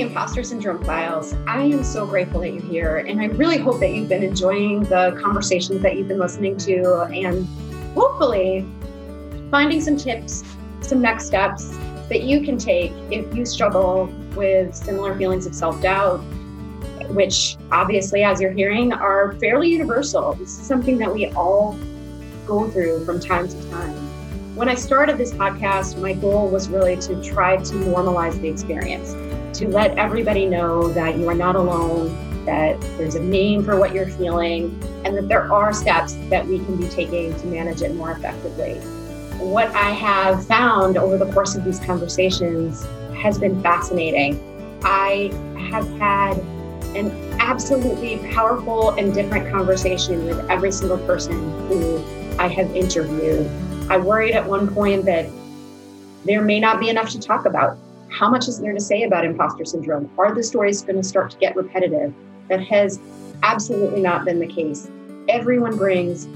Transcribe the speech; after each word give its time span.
the 0.00 0.06
Impostor 0.06 0.42
Syndrome 0.42 0.82
Files. 0.82 1.34
I 1.46 1.60
am 1.60 1.84
so 1.84 2.06
grateful 2.06 2.40
that 2.40 2.54
you're 2.54 2.62
here, 2.62 2.96
and 2.98 3.20
I 3.20 3.26
really 3.26 3.58
hope 3.58 3.80
that 3.80 3.90
you've 3.90 4.08
been 4.08 4.22
enjoying 4.22 4.84
the 4.84 5.14
conversations 5.22 5.82
that 5.82 5.94
you've 5.98 6.08
been 6.08 6.18
listening 6.18 6.56
to, 6.58 7.02
and 7.12 7.46
hopefully 7.94 8.66
finding 9.50 9.78
some 9.82 9.98
tips, 9.98 10.42
some 10.80 11.02
next 11.02 11.26
steps 11.26 11.76
that 12.08 12.22
you 12.22 12.40
can 12.40 12.56
take 12.56 12.92
if 13.10 13.34
you 13.36 13.44
struggle 13.44 14.06
with 14.34 14.74
similar 14.74 15.14
feelings 15.18 15.44
of 15.44 15.54
self 15.54 15.78
doubt, 15.82 16.20
which 17.10 17.58
obviously, 17.70 18.22
as 18.22 18.40
you're 18.40 18.52
hearing, 18.52 18.94
are 18.94 19.32
fairly 19.34 19.68
universal. 19.68 20.32
This 20.32 20.58
is 20.58 20.66
something 20.66 20.96
that 20.96 21.12
we 21.12 21.26
all 21.32 21.78
go 22.46 22.70
through 22.70 23.04
from 23.04 23.20
time 23.20 23.48
to 23.48 23.70
time. 23.70 23.92
When 24.56 24.70
I 24.70 24.76
started 24.76 25.18
this 25.18 25.32
podcast, 25.32 26.00
my 26.00 26.14
goal 26.14 26.48
was 26.48 26.70
really 26.70 26.96
to 26.96 27.22
try 27.22 27.58
to 27.58 27.74
normalize 27.74 28.40
the 28.40 28.48
experience, 28.48 29.14
to 29.54 29.68
let 29.68 29.96
everybody 29.98 30.46
know 30.46 30.92
that 30.92 31.18
you 31.18 31.28
are 31.28 31.34
not 31.34 31.56
alone, 31.56 32.44
that 32.44 32.80
there's 32.96 33.14
a 33.14 33.22
name 33.22 33.64
for 33.64 33.78
what 33.78 33.94
you're 33.94 34.08
feeling, 34.08 34.80
and 35.04 35.16
that 35.16 35.28
there 35.28 35.52
are 35.52 35.72
steps 35.72 36.14
that 36.28 36.46
we 36.46 36.58
can 36.58 36.76
be 36.76 36.88
taking 36.88 37.34
to 37.40 37.46
manage 37.46 37.82
it 37.82 37.94
more 37.94 38.12
effectively. 38.12 38.74
What 39.38 39.68
I 39.74 39.90
have 39.90 40.46
found 40.46 40.96
over 40.96 41.16
the 41.16 41.30
course 41.32 41.54
of 41.54 41.64
these 41.64 41.80
conversations 41.80 42.86
has 43.16 43.38
been 43.38 43.62
fascinating. 43.62 44.38
I 44.82 45.30
have 45.70 45.88
had 45.98 46.38
an 46.96 47.10
absolutely 47.40 48.18
powerful 48.32 48.90
and 48.90 49.14
different 49.14 49.50
conversation 49.50 50.26
with 50.26 50.38
every 50.50 50.72
single 50.72 50.98
person 50.98 51.34
who 51.68 52.02
I 52.38 52.48
have 52.48 52.74
interviewed. 52.74 53.50
I 53.90 53.96
worried 53.96 54.34
at 54.34 54.46
one 54.46 54.72
point 54.72 55.04
that 55.04 55.28
there 56.24 56.42
may 56.42 56.60
not 56.60 56.80
be 56.80 56.88
enough 56.88 57.10
to 57.10 57.20
talk 57.20 57.44
about. 57.46 57.76
How 58.10 58.28
much 58.28 58.48
is 58.48 58.60
there 58.60 58.72
to 58.72 58.80
say 58.80 59.04
about 59.04 59.24
imposter 59.24 59.64
syndrome? 59.64 60.10
Are 60.18 60.34
the 60.34 60.42
stories 60.42 60.82
going 60.82 60.96
to 60.96 61.02
start 61.02 61.30
to 61.30 61.38
get 61.38 61.54
repetitive? 61.54 62.12
That 62.48 62.60
has 62.66 62.98
absolutely 63.42 64.00
not 64.00 64.24
been 64.24 64.40
the 64.40 64.46
case. 64.46 64.90
Everyone 65.28 65.76
brings 65.76 66.26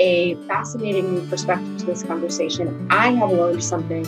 a 0.00 0.34
fascinating 0.46 1.14
new 1.14 1.26
perspective 1.28 1.78
to 1.78 1.86
this 1.86 2.02
conversation. 2.02 2.88
I 2.90 3.12
have 3.12 3.30
learned 3.30 3.62
something 3.62 4.04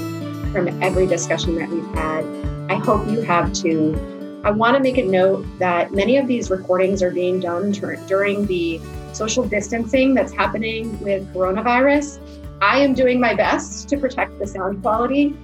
from 0.53 0.83
every 0.83 1.07
discussion 1.07 1.55
that 1.57 1.69
we've 1.69 1.87
had. 1.95 2.25
I 2.69 2.77
hope 2.77 3.07
you 3.09 3.21
have 3.21 3.53
too. 3.53 4.41
I 4.45 4.51
want 4.51 4.77
to 4.77 4.83
make 4.83 4.99
a 4.99 5.05
note 5.05 5.47
that 5.61 5.93
many 5.93 6.17
of 6.17 6.27
these 6.27 6.51
recordings 6.51 7.03
are 7.03 7.13
being 7.13 7.39
done 7.39 7.71
during 7.71 8.47
the 8.47 8.81
social 9.13 9.45
distancing 9.47 10.15
that's 10.15 10.33
happening 10.33 10.99
with 11.01 11.33
coronavirus. 11.33 12.19
I 12.61 12.81
am 12.81 12.95
doing 12.95 13.21
my 13.21 13.35
best 13.35 13.89
to 13.91 13.97
protect 13.97 14.39
the 14.41 14.47
sound 14.47 14.83
quality, 14.83 15.37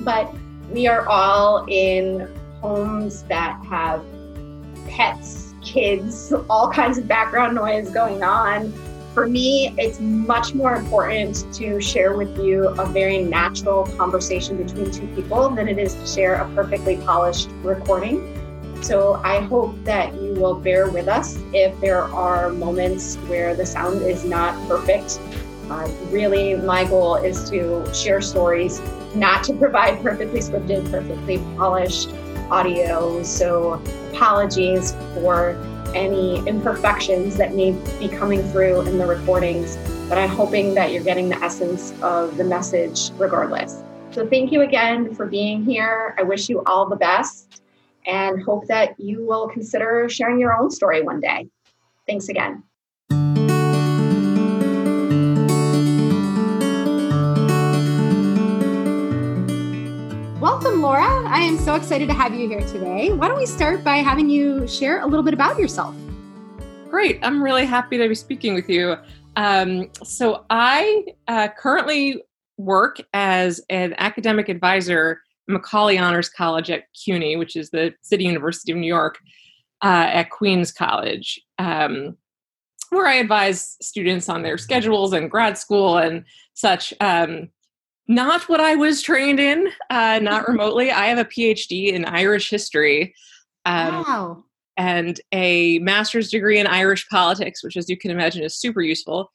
but 0.00 0.34
we 0.70 0.86
are 0.86 1.06
all 1.08 1.64
in 1.68 2.28
homes 2.60 3.22
that 3.24 3.62
have 3.66 4.04
pets, 4.88 5.54
kids, 5.62 6.32
all 6.50 6.70
kinds 6.70 6.98
of 6.98 7.06
background 7.06 7.54
noise 7.54 7.90
going 7.90 8.22
on. 8.22 8.72
For 9.12 9.28
me, 9.28 9.72
it's 9.78 10.00
much 10.00 10.54
more 10.54 10.74
important 10.74 11.52
to 11.54 11.80
share 11.80 12.16
with 12.16 12.36
you 12.38 12.66
a 12.66 12.86
very 12.86 13.22
natural 13.22 13.84
conversation 13.96 14.56
between 14.56 14.90
two 14.90 15.06
people 15.14 15.48
than 15.50 15.68
it 15.68 15.78
is 15.78 15.94
to 15.94 16.06
share 16.06 16.34
a 16.34 16.52
perfectly 16.54 16.96
polished 16.96 17.48
recording. 17.62 18.40
So 18.82 19.20
I 19.24 19.40
hope 19.40 19.82
that 19.84 20.12
you 20.14 20.34
will 20.34 20.56
bear 20.56 20.90
with 20.90 21.06
us 21.06 21.38
if 21.52 21.80
there 21.80 22.02
are 22.02 22.50
moments 22.50 23.14
where 23.28 23.54
the 23.54 23.64
sound 23.64 24.02
is 24.02 24.24
not 24.24 24.52
perfect. 24.68 25.20
Uh, 25.70 25.88
really, 26.10 26.56
my 26.56 26.84
goal 26.84 27.14
is 27.14 27.48
to 27.50 27.88
share 27.94 28.20
stories, 28.20 28.80
not 29.14 29.44
to 29.44 29.52
provide 29.54 30.02
perfectly 30.02 30.40
scripted, 30.40 30.90
perfectly 30.90 31.38
polished 31.56 32.10
audio. 32.50 33.22
So 33.22 33.82
apologies 34.12 34.92
for 35.14 35.56
any 35.94 36.38
imperfections 36.46 37.36
that 37.36 37.54
may 37.54 37.72
be 37.98 38.08
coming 38.08 38.42
through 38.50 38.82
in 38.82 38.98
the 38.98 39.06
recordings, 39.06 39.76
but 40.08 40.18
I'm 40.18 40.28
hoping 40.28 40.74
that 40.74 40.92
you're 40.92 41.04
getting 41.04 41.28
the 41.28 41.36
essence 41.36 41.92
of 42.02 42.36
the 42.36 42.44
message 42.44 43.10
regardless. 43.16 43.82
So 44.10 44.26
thank 44.26 44.52
you 44.52 44.62
again 44.62 45.14
for 45.14 45.26
being 45.26 45.64
here. 45.64 46.14
I 46.18 46.22
wish 46.22 46.48
you 46.48 46.62
all 46.66 46.88
the 46.88 46.96
best 46.96 47.62
and 48.06 48.42
hope 48.42 48.66
that 48.66 48.98
you 49.00 49.24
will 49.26 49.48
consider 49.48 50.08
sharing 50.08 50.38
your 50.38 50.56
own 50.56 50.70
story 50.70 51.02
one 51.02 51.20
day. 51.20 51.48
Thanks 52.06 52.28
again. 52.28 52.62
So 61.74 61.80
excited 61.80 62.06
to 62.06 62.14
have 62.14 62.32
you 62.32 62.48
here 62.48 62.60
today. 62.60 63.10
Why 63.10 63.26
don't 63.26 63.36
we 63.36 63.46
start 63.46 63.82
by 63.82 63.96
having 63.96 64.30
you 64.30 64.64
share 64.68 65.00
a 65.00 65.06
little 65.06 65.24
bit 65.24 65.34
about 65.34 65.58
yourself? 65.58 65.92
Great. 66.88 67.18
I'm 67.20 67.42
really 67.42 67.66
happy 67.66 67.98
to 67.98 68.08
be 68.08 68.14
speaking 68.14 68.54
with 68.54 68.70
you. 68.70 68.94
Um, 69.34 69.90
so, 70.04 70.46
I 70.50 71.04
uh, 71.26 71.48
currently 71.58 72.22
work 72.58 73.00
as 73.12 73.60
an 73.70 73.92
academic 73.98 74.48
advisor 74.48 75.20
at 75.48 75.52
Macaulay 75.52 75.98
Honors 75.98 76.28
College 76.28 76.70
at 76.70 76.84
CUNY, 76.94 77.34
which 77.34 77.56
is 77.56 77.70
the 77.70 77.92
City 78.02 78.22
University 78.22 78.70
of 78.70 78.78
New 78.78 78.86
York, 78.86 79.18
uh, 79.82 80.06
at 80.12 80.30
Queens 80.30 80.70
College, 80.70 81.40
um, 81.58 82.16
where 82.90 83.08
I 83.08 83.14
advise 83.14 83.76
students 83.82 84.28
on 84.28 84.42
their 84.42 84.58
schedules 84.58 85.12
and 85.12 85.28
grad 85.28 85.58
school 85.58 85.98
and 85.98 86.24
such. 86.54 86.94
Um, 87.00 87.48
not 88.08 88.48
what 88.48 88.60
I 88.60 88.74
was 88.74 89.02
trained 89.02 89.40
in, 89.40 89.68
uh, 89.90 90.18
not 90.20 90.48
remotely. 90.48 90.90
I 90.90 91.06
have 91.06 91.18
a 91.18 91.24
PhD 91.24 91.92
in 91.92 92.04
Irish 92.04 92.50
history. 92.50 93.14
Um, 93.64 94.04
wow. 94.06 94.44
And 94.76 95.20
a 95.32 95.78
master's 95.78 96.30
degree 96.30 96.58
in 96.58 96.66
Irish 96.66 97.08
politics, 97.08 97.62
which, 97.62 97.76
as 97.76 97.88
you 97.88 97.96
can 97.96 98.10
imagine, 98.10 98.42
is 98.42 98.56
super 98.56 98.80
useful. 98.80 99.30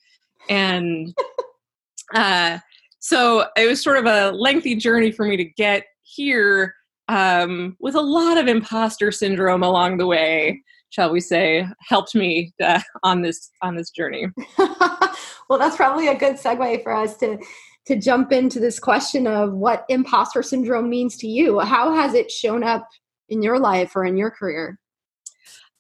And 0.50 1.16
uh, 2.14 2.60
so 3.00 3.46
it 3.56 3.68
was 3.68 3.82
sort 3.82 3.98
of 3.98 4.06
a 4.06 4.32
lengthy 4.32 4.76
journey 4.76 5.12
for 5.12 5.26
me 5.26 5.38
to 5.38 5.46
get 5.46 5.86
here 6.04 6.76
um, 7.08 7.78
with 7.80 7.96
a 7.96 8.02
lot 8.02 8.38
of 8.38 8.48
imposter 8.48 9.12
syndrome 9.12 9.64
along 9.64 9.98
the 9.98 10.08
way 10.08 10.62
shall 10.92 11.12
we 11.12 11.20
say 11.20 11.66
helped 11.88 12.16
me 12.16 12.52
uh, 12.64 12.82
on 13.04 13.22
this 13.22 13.52
on 13.62 13.76
this 13.76 13.92
journey 13.92 14.28
well 14.58 15.60
that's 15.60 15.76
probably 15.76 16.08
a 16.08 16.16
good 16.16 16.36
segue 16.36 16.84
for 16.84 16.94
us 16.94 17.18
to 17.18 17.38
to 17.86 17.96
jump 17.96 18.32
into 18.32 18.60
this 18.60 18.80
question 18.80 19.26
of 19.26 19.54
what 19.54 19.86
imposter 19.90 20.44
syndrome 20.44 20.90
means 20.90 21.18
to 21.18 21.28
you. 21.28 21.60
How 21.60 21.94
has 21.94 22.14
it 22.14 22.32
shown 22.32 22.64
up 22.64 22.88
in 23.30 23.42
your 23.42 23.60
life 23.60 23.96
or 23.96 24.06
in 24.06 24.18
your 24.18 24.32
career? 24.32 24.78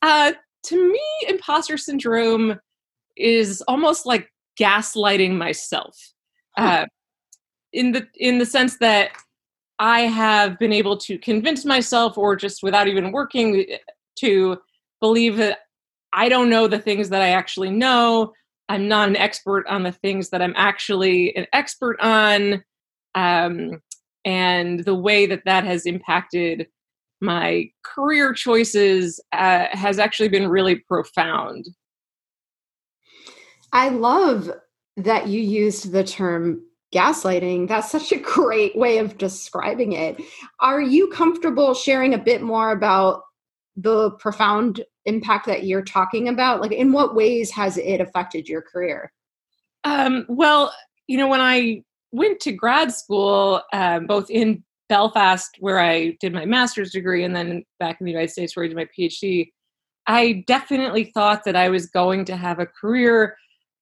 Uh, 0.01 0.33
to 0.63 0.91
me 0.91 1.01
imposter 1.27 1.77
syndrome 1.77 2.59
is 3.15 3.61
almost 3.67 4.05
like 4.05 4.31
gaslighting 4.59 5.35
myself. 5.35 5.95
Uh, 6.57 6.85
in 7.71 7.91
the 7.91 8.05
in 8.15 8.37
the 8.37 8.45
sense 8.45 8.77
that 8.79 9.11
I 9.77 10.01
have 10.01 10.59
been 10.59 10.73
able 10.73 10.97
to 10.97 11.17
convince 11.17 11.63
myself, 11.63 12.17
or 12.17 12.35
just 12.35 12.63
without 12.63 12.87
even 12.87 13.11
working, 13.11 13.65
to 14.17 14.57
believe 14.99 15.37
that 15.37 15.59
I 16.11 16.27
don't 16.27 16.49
know 16.49 16.67
the 16.67 16.79
things 16.79 17.09
that 17.09 17.21
I 17.21 17.29
actually 17.29 17.69
know. 17.69 18.33
I'm 18.69 18.87
not 18.87 19.09
an 19.09 19.17
expert 19.17 19.65
on 19.67 19.83
the 19.83 19.91
things 19.91 20.29
that 20.29 20.41
I'm 20.41 20.53
actually 20.55 21.35
an 21.35 21.47
expert 21.51 21.99
on. 21.99 22.63
Um, 23.15 23.81
and 24.23 24.85
the 24.85 24.95
way 24.95 25.25
that 25.25 25.43
that 25.45 25.63
has 25.63 25.85
impacted 25.85 26.67
my 27.19 27.69
career 27.83 28.33
choices 28.33 29.19
uh, 29.33 29.65
has 29.71 29.99
actually 29.99 30.29
been 30.29 30.47
really 30.47 30.75
profound. 30.75 31.65
I 33.73 33.89
love 33.89 34.49
that 34.97 35.27
you 35.27 35.41
used 35.41 35.91
the 35.91 36.03
term 36.03 36.61
gaslighting 36.93 37.67
that's 37.67 37.91
such 37.91 38.11
a 38.11 38.17
great 38.17 38.75
way 38.75 38.97
of 38.97 39.15
describing 39.19 39.93
it 39.93 40.19
are 40.59 40.81
you 40.81 41.07
comfortable 41.09 41.75
sharing 41.75 42.15
a 42.15 42.17
bit 42.17 42.41
more 42.41 42.71
about 42.71 43.21
the 43.81 44.11
profound 44.11 44.83
impact 45.05 45.45
that 45.45 45.65
you're 45.65 45.83
talking 45.83 46.27
about 46.27 46.61
like 46.61 46.71
in 46.71 46.91
what 46.91 47.15
ways 47.15 47.49
has 47.51 47.77
it 47.77 48.01
affected 48.01 48.47
your 48.47 48.61
career 48.61 49.11
um, 49.83 50.25
well 50.27 50.73
you 51.07 51.17
know 51.17 51.27
when 51.27 51.41
i 51.41 51.81
went 52.11 52.39
to 52.39 52.51
grad 52.51 52.91
school 52.91 53.61
um, 53.73 54.05
both 54.05 54.29
in 54.29 54.63
belfast 54.89 55.57
where 55.59 55.79
i 55.79 56.15
did 56.19 56.33
my 56.33 56.45
master's 56.45 56.91
degree 56.91 57.23
and 57.23 57.35
then 57.35 57.63
back 57.79 57.99
in 57.99 58.05
the 58.05 58.11
united 58.11 58.31
states 58.31 58.55
where 58.55 58.65
i 58.65 58.67
did 58.67 58.77
my 58.77 58.87
phd 58.97 59.49
i 60.07 60.43
definitely 60.47 61.05
thought 61.05 61.43
that 61.43 61.55
i 61.55 61.69
was 61.69 61.85
going 61.87 62.25
to 62.25 62.35
have 62.35 62.59
a 62.59 62.65
career 62.65 63.35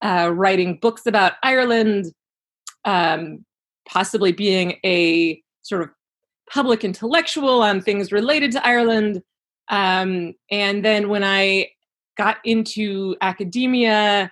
uh, 0.03 0.31
writing 0.33 0.77
books 0.81 1.05
about 1.05 1.33
ireland 1.43 2.05
um, 2.85 3.45
possibly 3.87 4.31
being 4.31 4.79
a 4.85 5.41
sort 5.61 5.81
of 5.81 5.89
public 6.49 6.83
intellectual 6.83 7.61
on 7.61 7.81
things 7.81 8.11
related 8.11 8.51
to 8.53 8.65
Ireland. 8.65 9.21
Um, 9.69 10.33
and 10.49 10.83
then 10.83 11.09
when 11.09 11.23
I 11.23 11.69
got 12.17 12.37
into 12.43 13.15
academia, 13.21 14.31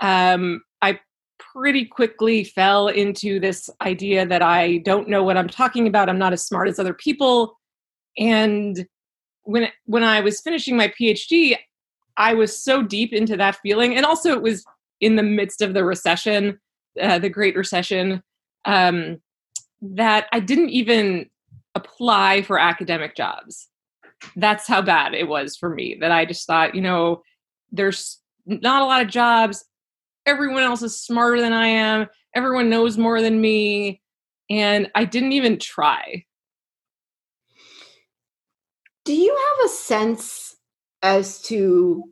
um, 0.00 0.62
I 0.82 0.98
pretty 1.38 1.84
quickly 1.84 2.44
fell 2.44 2.88
into 2.88 3.40
this 3.40 3.70
idea 3.82 4.26
that 4.26 4.42
I 4.42 4.78
don't 4.78 5.08
know 5.08 5.22
what 5.22 5.36
I'm 5.36 5.48
talking 5.48 5.86
about. 5.86 6.08
I'm 6.08 6.18
not 6.18 6.32
as 6.32 6.46
smart 6.46 6.68
as 6.68 6.78
other 6.78 6.94
people. 6.94 7.58
And 8.18 8.86
when 9.42 9.68
when 9.86 10.04
I 10.04 10.20
was 10.20 10.40
finishing 10.40 10.76
my 10.76 10.88
PhD, 10.88 11.56
I 12.16 12.34
was 12.34 12.58
so 12.58 12.82
deep 12.82 13.12
into 13.12 13.36
that 13.36 13.56
feeling, 13.62 13.96
and 13.96 14.04
also 14.04 14.30
it 14.32 14.42
was 14.42 14.64
in 15.00 15.16
the 15.16 15.22
midst 15.22 15.62
of 15.62 15.72
the 15.74 15.84
recession, 15.84 16.58
uh, 17.00 17.18
the 17.18 17.30
Great 17.30 17.56
Recession, 17.56 18.22
um, 18.66 19.20
that 19.80 20.26
I 20.32 20.40
didn't 20.40 20.70
even 20.70 21.30
apply 21.74 22.42
for 22.42 22.58
academic 22.58 23.16
jobs. 23.16 23.69
That's 24.36 24.66
how 24.66 24.82
bad 24.82 25.14
it 25.14 25.28
was 25.28 25.56
for 25.56 25.68
me. 25.68 25.96
That 26.00 26.12
I 26.12 26.24
just 26.24 26.46
thought, 26.46 26.74
you 26.74 26.80
know, 26.80 27.22
there's 27.72 28.20
not 28.46 28.82
a 28.82 28.86
lot 28.86 29.02
of 29.02 29.08
jobs. 29.08 29.64
Everyone 30.26 30.62
else 30.62 30.82
is 30.82 31.00
smarter 31.00 31.40
than 31.40 31.52
I 31.52 31.66
am. 31.66 32.06
Everyone 32.34 32.70
knows 32.70 32.98
more 32.98 33.22
than 33.22 33.40
me. 33.40 34.00
And 34.48 34.90
I 34.94 35.04
didn't 35.04 35.32
even 35.32 35.58
try. 35.58 36.24
Do 39.04 39.14
you 39.14 39.34
have 39.34 39.66
a 39.66 39.74
sense 39.74 40.56
as 41.02 41.40
to 41.42 42.04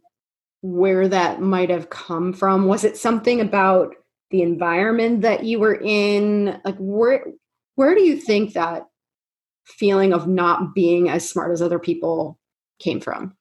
where 0.62 1.08
that 1.08 1.40
might 1.40 1.70
have 1.70 1.90
come 1.90 2.32
from? 2.32 2.66
Was 2.66 2.84
it 2.84 2.96
something 2.96 3.40
about 3.40 3.94
the 4.30 4.42
environment 4.42 5.22
that 5.22 5.44
you 5.44 5.60
were 5.60 5.80
in? 5.80 6.60
Like 6.64 6.76
where 6.78 7.24
where 7.74 7.94
do 7.94 8.02
you 8.02 8.16
think 8.16 8.54
that 8.54 8.86
feeling 9.68 10.12
of 10.12 10.26
not 10.26 10.74
being 10.74 11.08
as 11.08 11.28
smart 11.28 11.52
as 11.52 11.62
other 11.62 11.78
people 11.78 12.38
came 12.80 13.00
from? 13.00 13.36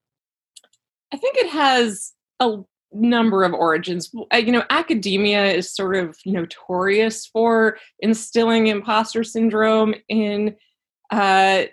I 1.13 1.17
think 1.17 1.37
it 1.37 1.49
has 1.49 2.13
a 2.39 2.57
number 2.91 3.43
of 3.43 3.53
origins. 3.53 4.11
You 4.33 4.51
know, 4.51 4.63
academia 4.69 5.45
is 5.45 5.73
sort 5.73 5.95
of 5.95 6.17
notorious 6.25 7.25
for 7.25 7.77
instilling 7.99 8.67
imposter 8.67 9.23
syndrome 9.23 9.95
in 10.09 10.55
uh, 11.11 11.65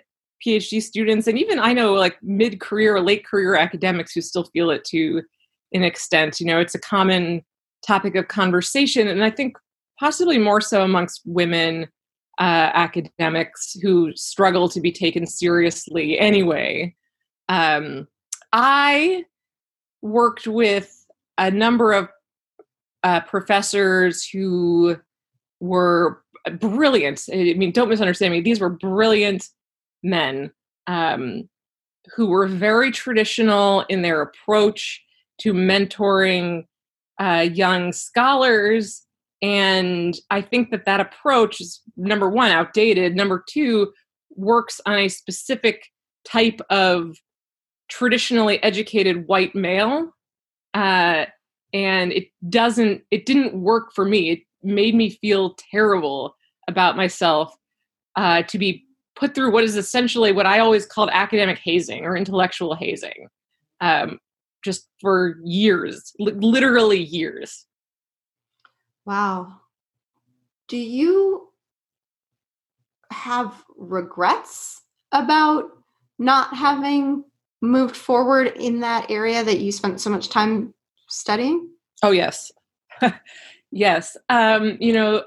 PhD 0.45 0.81
students, 0.81 1.27
and 1.27 1.37
even 1.37 1.59
I 1.59 1.73
know 1.73 1.93
like 1.93 2.17
mid-career, 2.21 2.95
or 2.95 3.01
late-career 3.01 3.55
academics 3.55 4.13
who 4.13 4.21
still 4.21 4.45
feel 4.45 4.69
it 4.69 4.83
to 4.85 5.21
an 5.73 5.83
extent. 5.83 6.39
You 6.39 6.45
know, 6.45 6.59
it's 6.59 6.75
a 6.75 6.79
common 6.79 7.43
topic 7.85 8.15
of 8.15 8.27
conversation, 8.27 9.07
and 9.07 9.23
I 9.23 9.29
think 9.29 9.57
possibly 9.99 10.37
more 10.37 10.61
so 10.61 10.83
amongst 10.83 11.21
women 11.25 11.87
uh, 12.39 12.71
academics 12.73 13.77
who 13.81 14.13
struggle 14.15 14.67
to 14.69 14.81
be 14.81 14.91
taken 14.91 15.25
seriously 15.25 16.19
anyway. 16.19 16.95
Um, 17.49 18.07
I 18.51 19.25
worked 20.01 20.47
with 20.47 21.05
a 21.37 21.51
number 21.51 21.91
of 21.93 22.09
uh, 23.03 23.21
professors 23.21 24.27
who 24.27 24.97
were 25.59 26.21
brilliant. 26.59 27.23
I 27.31 27.53
mean, 27.53 27.71
don't 27.71 27.89
misunderstand 27.89 28.33
me. 28.33 28.41
These 28.41 28.59
were 28.59 28.69
brilliant 28.69 29.47
men 30.03 30.51
um, 30.87 31.49
who 32.15 32.27
were 32.27 32.47
very 32.47 32.91
traditional 32.91 33.81
in 33.89 34.01
their 34.01 34.21
approach 34.21 35.01
to 35.41 35.53
mentoring 35.53 36.65
uh, 37.19 37.47
young 37.51 37.93
scholars 37.93 39.04
and 39.45 40.17
I 40.31 40.41
think 40.41 40.71
that 40.71 40.85
that 40.85 40.99
approach 40.99 41.61
is 41.61 41.79
number 41.95 42.27
one, 42.27 42.49
outdated. 42.49 43.15
Number 43.15 43.43
two, 43.47 43.93
works 44.35 44.81
on 44.87 44.97
a 44.97 45.07
specific 45.07 45.85
type 46.27 46.59
of 46.71 47.15
traditionally 47.87 48.61
educated 48.63 49.27
white 49.27 49.53
male. 49.53 50.09
Uh, 50.73 51.25
and 51.73 52.11
it 52.11 52.29
doesn't, 52.49 53.03
it 53.11 53.27
didn't 53.27 53.53
work 53.53 53.93
for 53.93 54.03
me. 54.03 54.31
It 54.31 54.39
made 54.63 54.95
me 54.95 55.11
feel 55.11 55.55
terrible 55.71 56.35
about 56.67 56.97
myself 56.97 57.55
uh, 58.15 58.41
to 58.41 58.57
be 58.57 58.83
put 59.15 59.35
through 59.35 59.51
what 59.51 59.63
is 59.63 59.77
essentially 59.77 60.31
what 60.31 60.47
I 60.47 60.57
always 60.57 60.87
called 60.87 61.11
academic 61.13 61.59
hazing 61.63 62.03
or 62.03 62.17
intellectual 62.17 62.73
hazing, 62.73 63.27
um, 63.79 64.17
just 64.63 64.87
for 64.99 65.35
years, 65.43 66.13
li- 66.17 66.33
literally 66.33 67.03
years. 67.03 67.67
Wow. 69.05 69.61
Do 70.67 70.77
you 70.77 71.49
have 73.11 73.63
regrets 73.77 74.81
about 75.11 75.69
not 76.17 76.55
having 76.55 77.23
moved 77.61 77.95
forward 77.95 78.47
in 78.55 78.79
that 78.81 79.09
area 79.09 79.43
that 79.43 79.59
you 79.59 79.71
spent 79.71 80.01
so 80.01 80.09
much 80.09 80.29
time 80.29 80.73
studying? 81.07 81.69
Oh, 82.03 82.11
yes. 82.11 82.51
yes. 83.71 84.17
Um, 84.29 84.77
you 84.79 84.93
know, 84.93 85.23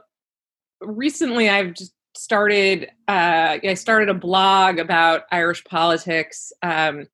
recently 0.80 1.48
I've 1.48 1.74
just 1.74 1.92
started, 2.16 2.90
uh, 3.06 3.58
I 3.62 3.74
started 3.74 4.08
a 4.08 4.14
blog 4.14 4.78
about 4.78 5.22
Irish 5.30 5.62
politics. 5.64 6.52
Um, 6.62 7.06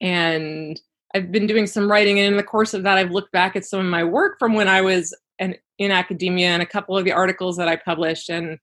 and 0.00 0.80
I've 1.14 1.30
been 1.32 1.46
doing 1.46 1.66
some 1.66 1.90
writing, 1.90 2.18
and 2.18 2.28
in 2.28 2.36
the 2.36 2.42
course 2.42 2.74
of 2.74 2.82
that, 2.82 2.98
I've 2.98 3.10
looked 3.10 3.32
back 3.32 3.56
at 3.56 3.64
some 3.64 3.80
of 3.80 3.86
my 3.86 4.04
work 4.04 4.38
from 4.38 4.54
when 4.54 4.68
I 4.68 4.80
was 4.82 5.16
an 5.38 5.54
in 5.78 5.90
academia 5.90 6.48
and 6.48 6.62
a 6.62 6.66
couple 6.66 6.96
of 6.96 7.04
the 7.04 7.12
articles 7.12 7.56
that 7.56 7.68
I 7.68 7.76
published. 7.76 8.30
And 8.30 8.58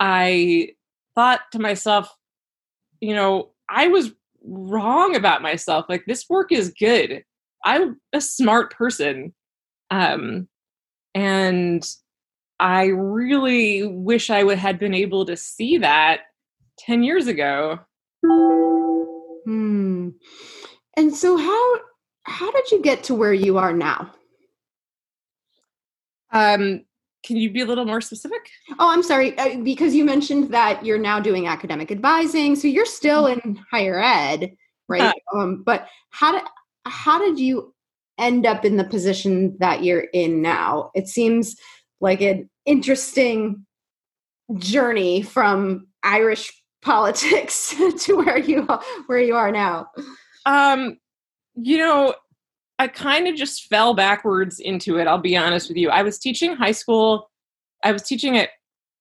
I 0.00 0.70
thought 1.14 1.40
to 1.52 1.58
myself, 1.58 2.14
you 3.00 3.14
know, 3.14 3.50
I 3.68 3.88
was 3.88 4.12
wrong 4.44 5.16
about 5.16 5.42
myself. 5.42 5.86
Like, 5.88 6.04
this 6.06 6.28
work 6.28 6.52
is 6.52 6.74
good. 6.78 7.24
I'm 7.64 8.00
a 8.12 8.20
smart 8.20 8.72
person. 8.74 9.34
Um, 9.90 10.48
and 11.14 11.86
I 12.58 12.86
really 12.86 13.84
wish 13.86 14.30
I 14.30 14.44
would 14.44 14.58
had 14.58 14.78
been 14.78 14.94
able 14.94 15.26
to 15.26 15.36
see 15.36 15.78
that 15.78 16.20
10 16.78 17.02
years 17.02 17.26
ago. 17.26 17.80
Hmm. 19.44 20.10
And 20.96 21.14
so 21.14 21.36
how 21.36 21.80
how 22.24 22.50
did 22.52 22.70
you 22.70 22.80
get 22.80 23.02
to 23.04 23.14
where 23.14 23.32
you 23.32 23.58
are 23.58 23.72
now? 23.72 24.12
Um, 26.32 26.84
can 27.24 27.36
you 27.36 27.50
be 27.50 27.60
a 27.60 27.66
little 27.66 27.84
more 27.84 28.00
specific? 28.00 28.40
Oh, 28.78 28.90
I'm 28.90 29.02
sorry, 29.02 29.38
uh, 29.38 29.58
because 29.58 29.94
you 29.94 30.04
mentioned 30.04 30.52
that 30.52 30.84
you're 30.84 30.98
now 30.98 31.20
doing 31.20 31.46
academic 31.46 31.92
advising, 31.92 32.56
so 32.56 32.66
you're 32.66 32.84
still 32.84 33.24
mm-hmm. 33.24 33.50
in 33.50 33.56
higher 33.70 34.00
ed, 34.02 34.56
right? 34.88 35.14
Um, 35.34 35.62
but 35.62 35.86
how 36.10 36.32
did 36.32 36.42
how 36.84 37.18
did 37.18 37.38
you 37.38 37.72
end 38.18 38.44
up 38.44 38.64
in 38.64 38.76
the 38.76 38.84
position 38.84 39.56
that 39.60 39.84
you're 39.84 40.06
in 40.12 40.42
now? 40.42 40.90
It 40.94 41.08
seems 41.08 41.56
like 42.00 42.20
an 42.20 42.50
interesting 42.66 43.64
journey 44.58 45.22
from 45.22 45.86
Irish 46.02 46.52
politics 46.82 47.74
to 48.00 48.16
where 48.16 48.38
you 48.38 48.66
where 49.06 49.20
you 49.20 49.36
are 49.36 49.52
now. 49.52 49.86
Um, 50.44 50.98
you 51.54 51.78
know, 51.78 52.14
I 52.78 52.88
kind 52.88 53.28
of 53.28 53.36
just 53.36 53.66
fell 53.68 53.94
backwards 53.94 54.58
into 54.58 54.98
it. 54.98 55.06
I'll 55.06 55.18
be 55.18 55.36
honest 55.36 55.68
with 55.68 55.76
you. 55.76 55.90
I 55.90 56.02
was 56.02 56.18
teaching 56.18 56.56
high 56.56 56.72
school. 56.72 57.30
I 57.84 57.92
was 57.92 58.02
teaching 58.02 58.36
at 58.36 58.50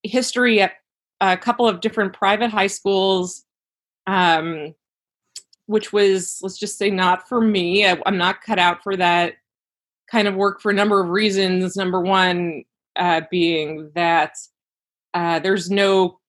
history 0.04 0.62
at 0.62 0.74
a 1.20 1.38
couple 1.38 1.68
of 1.68 1.82
different 1.82 2.14
private 2.14 2.50
high 2.50 2.68
schools, 2.68 3.44
um, 4.08 4.74
which 5.66 5.94
was 5.94 6.40
let's 6.42 6.60
just 6.60 6.78
say 6.78 6.90
not 6.90 7.28
for 7.28 7.42
me. 7.42 7.86
I, 7.86 7.98
am 8.06 8.18
not 8.18 8.42
cut 8.42 8.60
out 8.60 8.84
for 8.84 8.96
that 8.98 9.34
kind 10.10 10.28
of 10.28 10.36
work 10.36 10.62
for 10.62 10.72
a 10.72 10.76
number 10.76 11.02
of 11.02 11.10
reasons. 11.10 11.76
Number 11.76 12.02
one 12.02 12.64
uh, 12.96 13.22
being 13.32 13.92
that 13.96 14.34
uh, 15.14 15.40
there's 15.40 15.70
no 15.70 16.20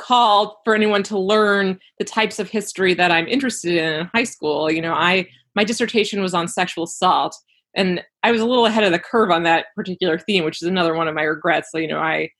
call 0.00 0.60
for 0.64 0.74
anyone 0.74 1.02
to 1.04 1.18
learn 1.18 1.78
the 1.98 2.04
types 2.04 2.38
of 2.38 2.48
history 2.48 2.94
that 2.94 3.10
I'm 3.10 3.28
interested 3.28 3.76
in 3.76 4.00
in 4.00 4.10
high 4.14 4.24
school. 4.24 4.70
You 4.70 4.80
know, 4.80 4.94
I 4.94 5.28
my 5.54 5.64
dissertation 5.64 6.22
was 6.22 6.34
on 6.34 6.48
sexual 6.48 6.84
assault 6.84 7.36
and 7.74 8.02
i 8.22 8.30
was 8.30 8.40
a 8.40 8.46
little 8.46 8.66
ahead 8.66 8.84
of 8.84 8.92
the 8.92 8.98
curve 8.98 9.30
on 9.30 9.42
that 9.42 9.66
particular 9.76 10.18
theme 10.18 10.44
which 10.44 10.62
is 10.62 10.68
another 10.68 10.94
one 10.94 11.08
of 11.08 11.14
my 11.14 11.22
regrets. 11.22 11.70
So 11.70 11.78
you 11.78 11.88
know 11.88 12.00
i 12.00 12.30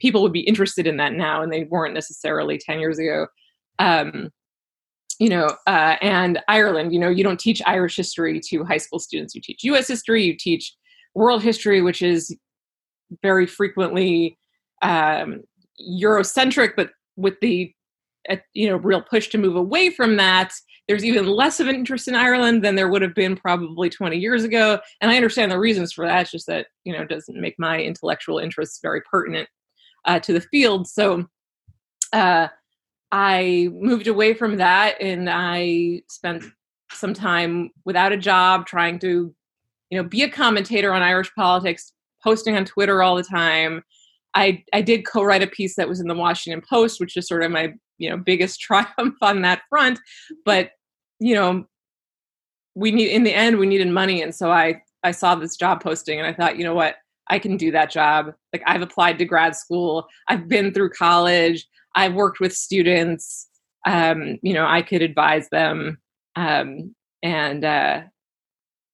people 0.00 0.22
would 0.22 0.32
be 0.32 0.40
interested 0.40 0.86
in 0.86 0.96
that 0.96 1.12
now 1.12 1.42
and 1.42 1.52
they 1.52 1.64
weren't 1.64 1.94
necessarily 1.94 2.58
10 2.58 2.80
years 2.80 2.98
ago. 2.98 3.26
Um, 3.78 4.30
you 5.18 5.28
know 5.28 5.56
uh, 5.66 5.96
and 6.00 6.40
ireland 6.48 6.92
you 6.92 6.98
know 6.98 7.08
you 7.08 7.22
don't 7.22 7.38
teach 7.40 7.62
irish 7.66 7.96
history 7.96 8.40
to 8.40 8.64
high 8.64 8.78
school 8.78 8.98
students. 8.98 9.34
You 9.34 9.40
teach 9.42 9.64
us 9.64 9.88
history 9.88 10.24
you 10.24 10.36
teach 10.36 10.74
world 11.14 11.42
history 11.42 11.82
which 11.82 12.02
is 12.02 12.34
very 13.22 13.46
frequently 13.46 14.38
um, 14.82 15.42
eurocentric 15.90 16.72
but 16.76 16.90
with 17.16 17.38
the 17.40 17.72
uh, 18.30 18.36
you 18.54 18.68
know 18.68 18.76
real 18.76 19.02
push 19.02 19.28
to 19.28 19.38
move 19.38 19.56
away 19.56 19.90
from 19.90 20.16
that 20.16 20.52
there's 20.88 21.04
even 21.04 21.26
less 21.26 21.60
of 21.60 21.68
an 21.68 21.74
interest 21.74 22.08
in 22.08 22.14
Ireland 22.14 22.64
than 22.64 22.74
there 22.74 22.88
would 22.88 23.02
have 23.02 23.14
been 23.14 23.36
probably 23.36 23.88
20 23.88 24.18
years 24.18 24.44
ago. 24.44 24.80
And 25.00 25.10
I 25.10 25.16
understand 25.16 25.52
the 25.52 25.58
reasons 25.58 25.92
for 25.92 26.06
that. 26.06 26.22
It's 26.22 26.30
just 26.30 26.46
that, 26.48 26.66
you 26.84 26.92
know, 26.92 27.04
doesn't 27.04 27.40
make 27.40 27.54
my 27.58 27.80
intellectual 27.80 28.38
interests 28.38 28.80
very 28.82 29.00
pertinent 29.02 29.48
uh, 30.04 30.18
to 30.20 30.32
the 30.32 30.40
field. 30.40 30.88
So 30.88 31.26
uh, 32.12 32.48
I 33.12 33.68
moved 33.72 34.08
away 34.08 34.34
from 34.34 34.56
that 34.56 35.00
and 35.00 35.30
I 35.30 36.02
spent 36.08 36.44
some 36.90 37.14
time 37.14 37.70
without 37.84 38.12
a 38.12 38.16
job 38.16 38.66
trying 38.66 38.98
to, 39.00 39.34
you 39.90 40.02
know, 40.02 40.06
be 40.06 40.22
a 40.22 40.28
commentator 40.28 40.92
on 40.92 41.02
Irish 41.02 41.32
politics, 41.34 41.92
posting 42.22 42.56
on 42.56 42.64
Twitter 42.64 43.02
all 43.02 43.14
the 43.14 43.22
time. 43.22 43.82
I, 44.34 44.64
I 44.72 44.82
did 44.82 45.06
co-write 45.06 45.42
a 45.42 45.46
piece 45.46 45.76
that 45.76 45.88
was 45.88 46.00
in 46.00 46.08
the 46.08 46.14
Washington 46.14 46.62
Post, 46.68 47.00
which 47.00 47.16
is 47.16 47.26
sort 47.26 47.42
of 47.42 47.50
my 47.50 47.74
you 47.98 48.10
know 48.10 48.16
biggest 48.16 48.60
triumph 48.66 49.16
on 49.20 49.42
that 49.42 49.62
front. 49.68 49.98
But 50.44 50.70
you 51.20 51.34
know 51.34 51.64
we 52.74 52.90
need 52.90 53.10
in 53.10 53.24
the 53.24 53.34
end 53.34 53.58
we 53.58 53.66
needed 53.66 53.88
money. 53.88 54.22
And 54.22 54.34
so 54.34 54.50
i 54.50 54.80
i 55.04 55.10
saw 55.10 55.34
this 55.34 55.56
job 55.56 55.82
posting 55.82 56.18
and 56.18 56.26
i 56.26 56.32
thought 56.32 56.56
you 56.58 56.64
know 56.64 56.74
what? 56.74 56.96
I 57.28 57.38
can 57.38 57.56
do 57.56 57.70
that 57.72 57.90
job. 57.90 58.32
Like 58.52 58.62
i've 58.66 58.82
applied 58.82 59.18
to 59.18 59.24
grad 59.24 59.56
school. 59.56 60.06
I've 60.28 60.48
been 60.48 60.72
through 60.72 60.90
college. 60.90 61.66
I've 61.94 62.14
worked 62.14 62.40
with 62.40 62.54
students. 62.54 63.48
Um 63.86 64.38
you 64.42 64.54
know 64.54 64.66
i 64.66 64.82
could 64.82 65.02
advise 65.02 65.48
them. 65.50 65.98
Um 66.36 66.94
and 67.22 67.64
uh 67.64 68.02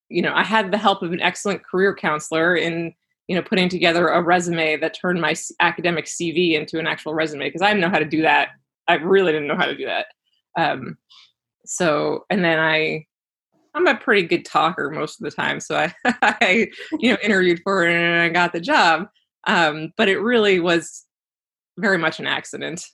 you 0.09 0.21
know 0.21 0.33
i 0.33 0.43
had 0.43 0.71
the 0.71 0.77
help 0.77 1.01
of 1.01 1.11
an 1.11 1.21
excellent 1.21 1.63
career 1.63 1.95
counselor 1.95 2.55
in 2.55 2.93
you 3.29 3.35
know 3.35 3.43
putting 3.43 3.69
together 3.69 4.07
a 4.07 4.21
resume 4.21 4.75
that 4.77 4.97
turned 4.99 5.21
my 5.21 5.35
academic 5.61 6.05
cv 6.05 6.53
into 6.53 6.79
an 6.79 6.87
actual 6.87 7.13
resume 7.13 7.47
because 7.47 7.61
i 7.61 7.67
didn't 7.67 7.81
know 7.81 7.89
how 7.89 7.99
to 7.99 8.05
do 8.05 8.23
that. 8.23 8.49
I 8.87 8.95
really 8.95 9.31
didn't 9.31 9.47
know 9.47 9.55
how 9.55 9.67
to 9.67 9.77
do 9.77 9.85
that. 9.85 10.07
Um, 10.57 10.97
so 11.63 12.25
and 12.31 12.43
then 12.43 12.59
i 12.59 13.05
i'm 13.75 13.85
a 13.85 13.95
pretty 13.95 14.23
good 14.23 14.43
talker 14.43 14.89
most 14.89 15.21
of 15.21 15.25
the 15.25 15.31
time 15.31 15.59
so 15.59 15.75
i 15.77 15.93
i 16.21 16.67
you 16.97 17.11
know 17.11 17.17
interviewed 17.21 17.61
for 17.63 17.85
it 17.85 17.93
and 17.93 18.19
i 18.19 18.29
got 18.29 18.51
the 18.51 18.59
job. 18.59 19.07
Um, 19.47 19.93
but 19.95 20.09
it 20.09 20.19
really 20.19 20.59
was 20.59 21.05
very 21.77 21.97
much 21.97 22.19
an 22.19 22.27
accident. 22.27 22.85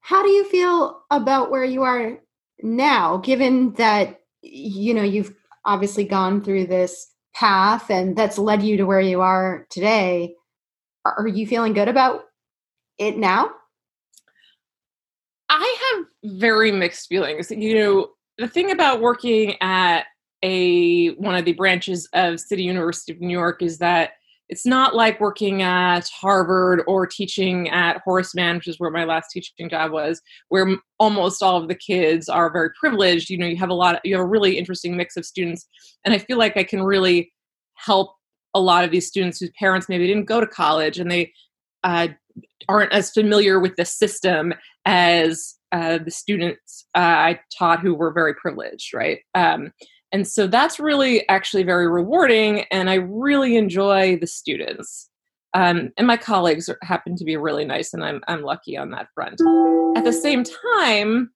How 0.00 0.22
do 0.22 0.30
you 0.30 0.48
feel 0.48 1.02
about 1.10 1.50
where 1.50 1.64
you 1.64 1.82
are 1.82 2.18
now 2.62 3.16
given 3.16 3.72
that 3.74 4.20
you 4.42 4.94
know 4.94 5.02
you've 5.02 5.34
obviously 5.64 6.04
gone 6.04 6.42
through 6.42 6.66
this 6.66 7.08
path 7.36 7.90
and 7.90 8.16
that's 8.16 8.38
led 8.38 8.62
you 8.62 8.76
to 8.78 8.84
where 8.84 9.00
you 9.00 9.20
are 9.20 9.66
today 9.70 10.34
are 11.04 11.28
you 11.28 11.46
feeling 11.46 11.72
good 11.72 11.88
about 11.88 12.24
it 12.98 13.16
now? 13.16 13.50
I 15.48 15.94
have 15.94 16.06
very 16.38 16.72
mixed 16.72 17.08
feelings. 17.08 17.50
You 17.50 17.78
know 17.78 18.08
the 18.38 18.48
thing 18.48 18.70
about 18.70 19.00
working 19.00 19.54
at 19.60 20.04
a 20.42 21.08
one 21.14 21.34
of 21.34 21.44
the 21.44 21.52
branches 21.52 22.08
of 22.12 22.38
city 22.38 22.62
university 22.62 23.12
of 23.12 23.20
new 23.22 23.32
york 23.32 23.62
is 23.62 23.78
that 23.78 24.10
it's 24.48 24.66
not 24.66 24.94
like 24.94 25.20
working 25.20 25.62
at 25.62 26.08
Harvard 26.08 26.82
or 26.86 27.06
teaching 27.06 27.68
at 27.70 28.00
Horace 28.04 28.34
Mann, 28.34 28.56
which 28.56 28.68
is 28.68 28.78
where 28.78 28.90
my 28.90 29.04
last 29.04 29.30
teaching 29.30 29.68
job 29.68 29.90
was, 29.90 30.20
where 30.48 30.76
almost 30.98 31.42
all 31.42 31.60
of 31.60 31.68
the 31.68 31.74
kids 31.74 32.28
are 32.28 32.52
very 32.52 32.70
privileged. 32.78 33.28
You 33.28 33.38
know, 33.38 33.46
you 33.46 33.56
have 33.56 33.70
a 33.70 33.74
lot, 33.74 33.96
of, 33.96 34.00
you 34.04 34.14
have 34.14 34.24
a 34.24 34.28
really 34.28 34.56
interesting 34.56 34.96
mix 34.96 35.16
of 35.16 35.26
students, 35.26 35.66
and 36.04 36.14
I 36.14 36.18
feel 36.18 36.38
like 36.38 36.56
I 36.56 36.64
can 36.64 36.82
really 36.82 37.32
help 37.74 38.14
a 38.54 38.60
lot 38.60 38.84
of 38.84 38.90
these 38.90 39.06
students 39.06 39.38
whose 39.38 39.50
parents 39.58 39.88
maybe 39.88 40.06
didn't 40.06 40.24
go 40.24 40.40
to 40.40 40.46
college 40.46 40.98
and 40.98 41.10
they 41.10 41.32
uh, 41.84 42.08
aren't 42.68 42.92
as 42.92 43.10
familiar 43.10 43.60
with 43.60 43.76
the 43.76 43.84
system 43.84 44.54
as 44.86 45.56
uh, 45.72 45.98
the 45.98 46.10
students 46.10 46.86
uh, 46.94 47.00
I 47.00 47.40
taught 47.56 47.80
who 47.80 47.94
were 47.94 48.12
very 48.12 48.34
privileged, 48.34 48.94
right? 48.94 49.18
Um, 49.34 49.72
and 50.12 50.26
so 50.26 50.46
that's 50.46 50.78
really 50.78 51.28
actually 51.28 51.62
very 51.62 51.88
rewarding, 51.88 52.64
and 52.70 52.88
I 52.88 52.94
really 52.94 53.56
enjoy 53.56 54.18
the 54.18 54.26
students. 54.26 55.10
Um, 55.54 55.90
and 55.96 56.06
my 56.06 56.16
colleagues 56.16 56.68
are, 56.68 56.78
happen 56.82 57.16
to 57.16 57.24
be 57.24 57.36
really 57.36 57.64
nice, 57.64 57.92
and 57.92 58.04
I'm, 58.04 58.20
I'm 58.28 58.42
lucky 58.42 58.76
on 58.76 58.90
that 58.90 59.08
front. 59.14 59.40
At 59.96 60.04
the 60.04 60.12
same 60.12 60.44
time, 60.74 61.30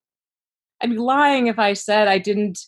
I'd 0.83 0.91
be 0.91 0.99
lying 0.99 1.47
if 1.47 1.59
I 1.59 1.73
said 1.73 2.07
I 2.07 2.19
didn't 2.19 2.59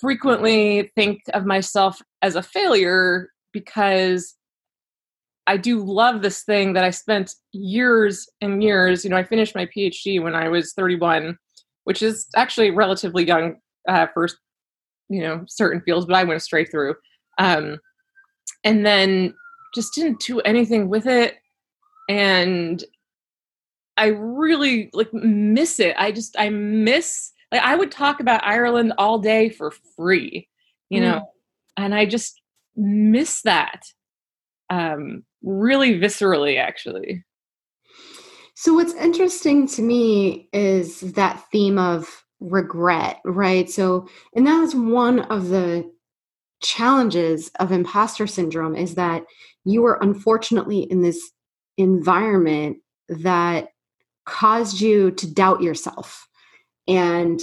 frequently 0.00 0.90
think 0.94 1.22
of 1.34 1.44
myself 1.44 2.00
as 2.22 2.34
a 2.34 2.42
failure 2.42 3.30
because 3.52 4.34
I 5.46 5.56
do 5.56 5.82
love 5.82 6.22
this 6.22 6.44
thing 6.44 6.74
that 6.74 6.84
I 6.84 6.90
spent 6.90 7.34
years 7.52 8.28
and 8.40 8.62
years. 8.62 9.02
You 9.02 9.10
know, 9.10 9.16
I 9.16 9.24
finished 9.24 9.54
my 9.54 9.66
PhD 9.66 10.22
when 10.22 10.34
I 10.34 10.48
was 10.48 10.72
31, 10.74 11.38
which 11.84 12.02
is 12.02 12.26
actually 12.36 12.70
relatively 12.70 13.26
young 13.26 13.56
uh, 13.88 14.06
for 14.12 14.28
you 15.08 15.20
know 15.20 15.44
certain 15.48 15.80
fields, 15.82 16.06
but 16.06 16.16
I 16.16 16.24
went 16.24 16.42
straight 16.42 16.70
through. 16.70 16.94
Um, 17.38 17.78
and 18.64 18.84
then 18.84 19.34
just 19.74 19.94
didn't 19.94 20.20
do 20.20 20.40
anything 20.40 20.88
with 20.88 21.06
it, 21.06 21.36
and 22.08 22.82
I 23.96 24.06
really 24.06 24.90
like 24.92 25.12
miss 25.12 25.80
it. 25.80 25.94
I 25.98 26.12
just 26.12 26.36
I 26.38 26.48
miss 26.48 27.32
like 27.52 27.62
I 27.62 27.76
would 27.76 27.92
talk 27.92 28.20
about 28.20 28.44
Ireland 28.44 28.94
all 28.98 29.18
day 29.18 29.48
for 29.50 29.72
free, 29.96 30.48
you 30.90 31.00
mm. 31.00 31.04
know, 31.04 31.32
and 31.76 31.94
I 31.94 32.06
just 32.06 32.40
miss 32.76 33.42
that 33.42 33.82
um, 34.70 35.24
really 35.42 35.98
viscerally, 35.98 36.58
actually. 36.58 37.24
So, 38.54 38.74
what's 38.74 38.94
interesting 38.94 39.66
to 39.68 39.82
me 39.82 40.48
is 40.52 41.00
that 41.00 41.44
theme 41.52 41.78
of 41.78 42.24
regret, 42.40 43.20
right? 43.24 43.68
So, 43.68 44.08
and 44.34 44.46
that 44.46 44.62
is 44.62 44.74
one 44.74 45.20
of 45.20 45.48
the 45.48 45.90
challenges 46.60 47.50
of 47.60 47.72
imposter 47.72 48.26
syndrome 48.26 48.74
is 48.74 48.96
that 48.96 49.24
you 49.64 49.82
were 49.82 49.98
unfortunately 50.00 50.80
in 50.80 51.02
this 51.02 51.30
environment 51.76 52.78
that 53.08 53.68
caused 54.24 54.80
you 54.80 55.10
to 55.12 55.32
doubt 55.32 55.62
yourself. 55.62 56.28
And 56.86 57.40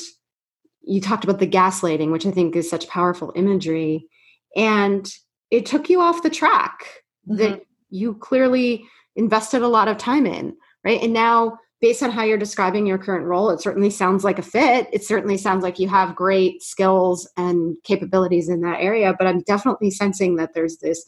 you 0.81 1.01
talked 1.01 1.23
about 1.23 1.39
the 1.39 1.47
gaslighting, 1.47 2.11
which 2.11 2.25
I 2.25 2.31
think 2.31 2.55
is 2.55 2.69
such 2.69 2.87
powerful 2.87 3.33
imagery. 3.35 4.07
And 4.55 5.09
it 5.49 5.65
took 5.65 5.89
you 5.89 6.01
off 6.01 6.23
the 6.23 6.29
track 6.29 6.85
mm-hmm. 7.27 7.37
that 7.37 7.61
you 7.89 8.15
clearly 8.15 8.85
invested 9.15 9.61
a 9.61 9.67
lot 9.67 9.87
of 9.87 9.97
time 9.97 10.25
in, 10.25 10.55
right? 10.83 11.01
And 11.01 11.13
now 11.13 11.57
based 11.85 12.01
on 12.01 12.09
how 12.09 12.23
you're 12.23 12.35
describing 12.35 12.87
your 12.87 12.97
current 12.97 13.27
role, 13.27 13.51
it 13.51 13.61
certainly 13.61 13.91
sounds 13.91 14.23
like 14.23 14.39
a 14.39 14.41
fit. 14.41 14.89
It 14.91 15.03
certainly 15.03 15.37
sounds 15.37 15.61
like 15.61 15.77
you 15.77 15.87
have 15.87 16.15
great 16.15 16.63
skills 16.63 17.29
and 17.37 17.77
capabilities 17.83 18.49
in 18.49 18.61
that 18.61 18.81
area. 18.81 19.13
But 19.15 19.27
I'm 19.27 19.41
definitely 19.41 19.91
sensing 19.91 20.37
that 20.37 20.55
there's 20.55 20.77
this, 20.77 21.05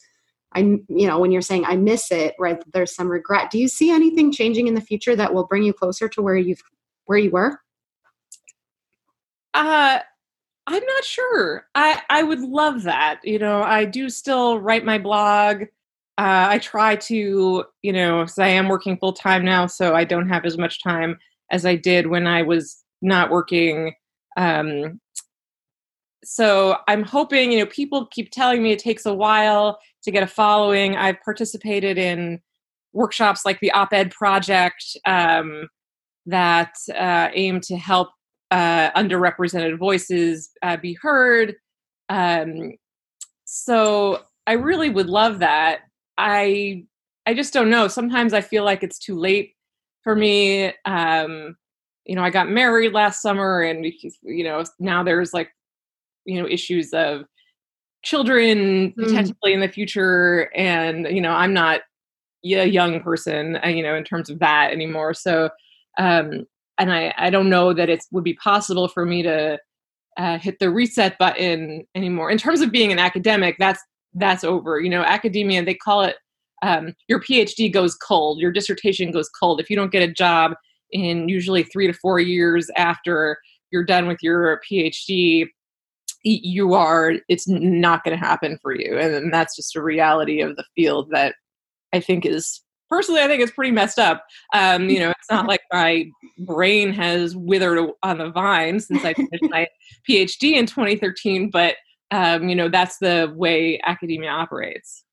I, 0.52 0.60
you 0.60 1.08
know, 1.08 1.18
when 1.18 1.32
you're 1.32 1.42
saying 1.42 1.64
I 1.64 1.74
miss 1.74 2.12
it, 2.12 2.36
right? 2.38 2.62
There's 2.72 2.94
some 2.94 3.08
regret. 3.08 3.50
Do 3.50 3.58
you 3.58 3.66
see 3.66 3.90
anything 3.90 4.30
changing 4.30 4.68
in 4.68 4.74
the 4.74 4.80
future 4.80 5.16
that 5.16 5.34
will 5.34 5.48
bring 5.48 5.64
you 5.64 5.72
closer 5.72 6.08
to 6.10 6.22
where 6.22 6.36
you've 6.36 6.62
where 7.06 7.18
you 7.18 7.32
were? 7.32 7.58
Uh, 9.54 9.98
I'm 10.68 10.84
not 10.84 11.04
sure. 11.04 11.66
I 11.74 12.02
I 12.08 12.22
would 12.22 12.38
love 12.38 12.84
that. 12.84 13.18
You 13.24 13.40
know, 13.40 13.64
I 13.64 13.84
do 13.84 14.08
still 14.08 14.60
write 14.60 14.84
my 14.84 14.98
blog 14.98 15.64
uh, 16.18 16.48
I 16.50 16.58
try 16.58 16.96
to, 16.96 17.64
you 17.82 17.92
know, 17.92 18.22
because 18.22 18.38
I 18.38 18.48
am 18.48 18.68
working 18.68 18.98
full 18.98 19.12
time 19.12 19.44
now, 19.44 19.66
so 19.66 19.94
I 19.94 20.02
don't 20.02 20.28
have 20.28 20.44
as 20.44 20.58
much 20.58 20.82
time 20.82 21.16
as 21.52 21.64
I 21.64 21.76
did 21.76 22.08
when 22.08 22.26
I 22.26 22.42
was 22.42 22.82
not 23.00 23.30
working. 23.30 23.94
Um, 24.36 25.00
so 26.24 26.78
I'm 26.88 27.04
hoping, 27.04 27.52
you 27.52 27.60
know, 27.60 27.66
people 27.66 28.06
keep 28.06 28.32
telling 28.32 28.64
me 28.64 28.72
it 28.72 28.80
takes 28.80 29.06
a 29.06 29.14
while 29.14 29.78
to 30.02 30.10
get 30.10 30.24
a 30.24 30.26
following. 30.26 30.96
I've 30.96 31.22
participated 31.24 31.98
in 31.98 32.40
workshops 32.92 33.44
like 33.44 33.60
the 33.60 33.70
Op 33.70 33.92
Ed 33.92 34.10
Project 34.10 34.84
um, 35.06 35.68
that 36.26 36.74
uh, 36.96 37.28
aim 37.32 37.60
to 37.60 37.76
help 37.76 38.08
uh, 38.50 38.90
underrepresented 38.90 39.78
voices 39.78 40.50
uh, 40.62 40.76
be 40.76 40.98
heard. 41.00 41.54
Um, 42.08 42.72
so 43.44 44.22
I 44.48 44.52
really 44.54 44.90
would 44.90 45.08
love 45.08 45.38
that. 45.38 45.82
I 46.18 46.84
I 47.24 47.34
just 47.34 47.54
don't 47.54 47.70
know. 47.70 47.88
Sometimes 47.88 48.34
I 48.34 48.40
feel 48.40 48.64
like 48.64 48.82
it's 48.82 48.98
too 48.98 49.18
late 49.18 49.54
for 50.02 50.16
me. 50.16 50.72
Um, 50.84 51.56
you 52.04 52.14
know, 52.14 52.22
I 52.22 52.30
got 52.30 52.50
married 52.50 52.92
last 52.92 53.22
summer, 53.22 53.62
and 53.62 53.86
you 54.22 54.44
know 54.44 54.64
now 54.78 55.02
there's 55.02 55.32
like 55.32 55.50
you 56.24 56.40
know 56.40 56.48
issues 56.48 56.92
of 56.92 57.24
children 58.02 58.92
mm. 58.92 58.94
potentially 58.96 59.52
in 59.52 59.60
the 59.60 59.68
future, 59.68 60.50
and 60.54 61.06
you 61.10 61.20
know 61.20 61.32
I'm 61.32 61.54
not 61.54 61.82
a 62.44 62.66
young 62.66 63.00
person, 63.00 63.58
uh, 63.64 63.68
you 63.68 63.82
know, 63.82 63.94
in 63.94 64.04
terms 64.04 64.30
of 64.30 64.38
that 64.38 64.72
anymore. 64.72 65.14
So, 65.14 65.50
um, 65.98 66.46
and 66.78 66.92
I 66.92 67.14
I 67.16 67.30
don't 67.30 67.50
know 67.50 67.72
that 67.72 67.88
it 67.88 68.04
would 68.10 68.24
be 68.24 68.34
possible 68.34 68.88
for 68.88 69.04
me 69.04 69.22
to 69.22 69.58
uh, 70.16 70.38
hit 70.38 70.58
the 70.58 70.70
reset 70.70 71.16
button 71.18 71.86
anymore. 71.94 72.30
In 72.30 72.38
terms 72.38 72.60
of 72.60 72.72
being 72.72 72.90
an 72.90 72.98
academic, 72.98 73.56
that's 73.58 73.82
that's 74.14 74.44
over. 74.44 74.80
You 74.80 74.90
know, 74.90 75.02
academia, 75.02 75.64
they 75.64 75.74
call 75.74 76.02
it 76.02 76.16
um, 76.62 76.94
your 77.08 77.20
PhD 77.20 77.72
goes 77.72 77.94
cold, 77.94 78.40
your 78.40 78.52
dissertation 78.52 79.10
goes 79.10 79.28
cold. 79.28 79.60
If 79.60 79.70
you 79.70 79.76
don't 79.76 79.92
get 79.92 80.08
a 80.08 80.12
job 80.12 80.54
in 80.90 81.28
usually 81.28 81.62
three 81.62 81.86
to 81.86 81.92
four 81.92 82.18
years 82.18 82.70
after 82.76 83.38
you're 83.70 83.84
done 83.84 84.06
with 84.08 84.18
your 84.22 84.60
PhD, 84.70 85.46
you 86.24 86.74
are, 86.74 87.14
it's 87.28 87.46
not 87.46 88.02
going 88.02 88.18
to 88.18 88.24
happen 88.24 88.58
for 88.60 88.74
you. 88.74 88.98
And 88.98 89.32
that's 89.32 89.54
just 89.54 89.76
a 89.76 89.82
reality 89.82 90.40
of 90.40 90.56
the 90.56 90.64
field 90.74 91.10
that 91.12 91.34
I 91.92 92.00
think 92.00 92.26
is 92.26 92.62
personally, 92.88 93.20
I 93.20 93.28
think 93.28 93.42
it's 93.42 93.52
pretty 93.52 93.70
messed 93.70 93.98
up. 93.98 94.24
Um, 94.54 94.88
you 94.88 94.98
know, 94.98 95.10
it's 95.10 95.30
not 95.30 95.46
like 95.46 95.60
my 95.72 96.06
brain 96.38 96.92
has 96.92 97.36
withered 97.36 97.90
on 98.02 98.18
the 98.18 98.30
vine 98.30 98.80
since 98.80 99.04
I 99.04 99.14
finished 99.14 99.42
my 99.42 99.68
PhD 100.08 100.54
in 100.54 100.66
2013, 100.66 101.50
but 101.50 101.76
um, 102.10 102.48
you 102.48 102.54
know 102.54 102.68
that's 102.68 102.98
the 102.98 103.32
way 103.36 103.80
academia 103.84 104.30
operates 104.30 105.04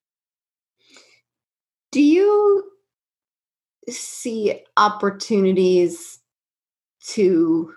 do 1.92 2.02
you 2.02 2.72
see 3.90 4.62
opportunities 4.78 6.20
to 7.08 7.74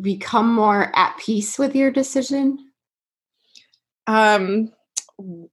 become 0.00 0.54
more 0.54 0.90
at 0.96 1.18
peace 1.18 1.58
with 1.58 1.74
your 1.74 1.90
decision? 1.90 2.70
Um, 4.06 4.72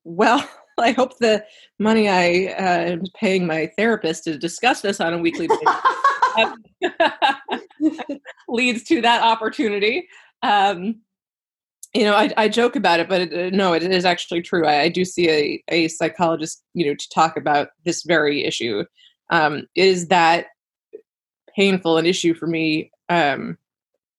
well, 0.04 0.48
I 0.78 0.92
hope 0.92 1.18
the 1.20 1.44
money 1.80 2.10
I 2.10 2.54
uh, 2.54 2.92
am 2.92 3.04
paying 3.16 3.48
my 3.48 3.72
therapist 3.78 4.25
to 4.25 4.38
discuss 4.38 4.82
this 4.82 5.00
on 5.00 5.14
a 5.14 5.18
weekly 5.18 5.48
basis 5.48 6.52
leads 8.50 8.84
to 8.84 9.02
that 9.02 9.22
opportunity. 9.22 10.08
Um, 10.44 11.02
you 11.96 12.04
know, 12.04 12.14
I, 12.14 12.30
I, 12.36 12.50
joke 12.50 12.75
about 12.75 13.00
it, 13.00 13.08
but 13.08 13.22
it, 13.22 13.34
uh, 13.34 13.56
no, 13.56 13.72
it 13.72 13.82
is 13.82 14.04
actually 14.04 14.42
true. 14.42 14.66
I, 14.66 14.82
I, 14.82 14.90
do 14.90 15.06
see 15.06 15.30
a, 15.30 15.64
a 15.70 15.88
psychologist, 15.88 16.62
you 16.74 16.86
know, 16.86 16.94
to 16.94 17.10
talk 17.10 17.38
about 17.38 17.70
this 17.86 18.04
very 18.04 18.44
issue. 18.44 18.84
Um, 19.30 19.68
is 19.75 20.10
that 20.10 20.48
painful 21.56 21.98
an 21.98 22.06
issue 22.06 22.34
for 22.34 22.48
me 22.48 22.92
um, 23.08 23.58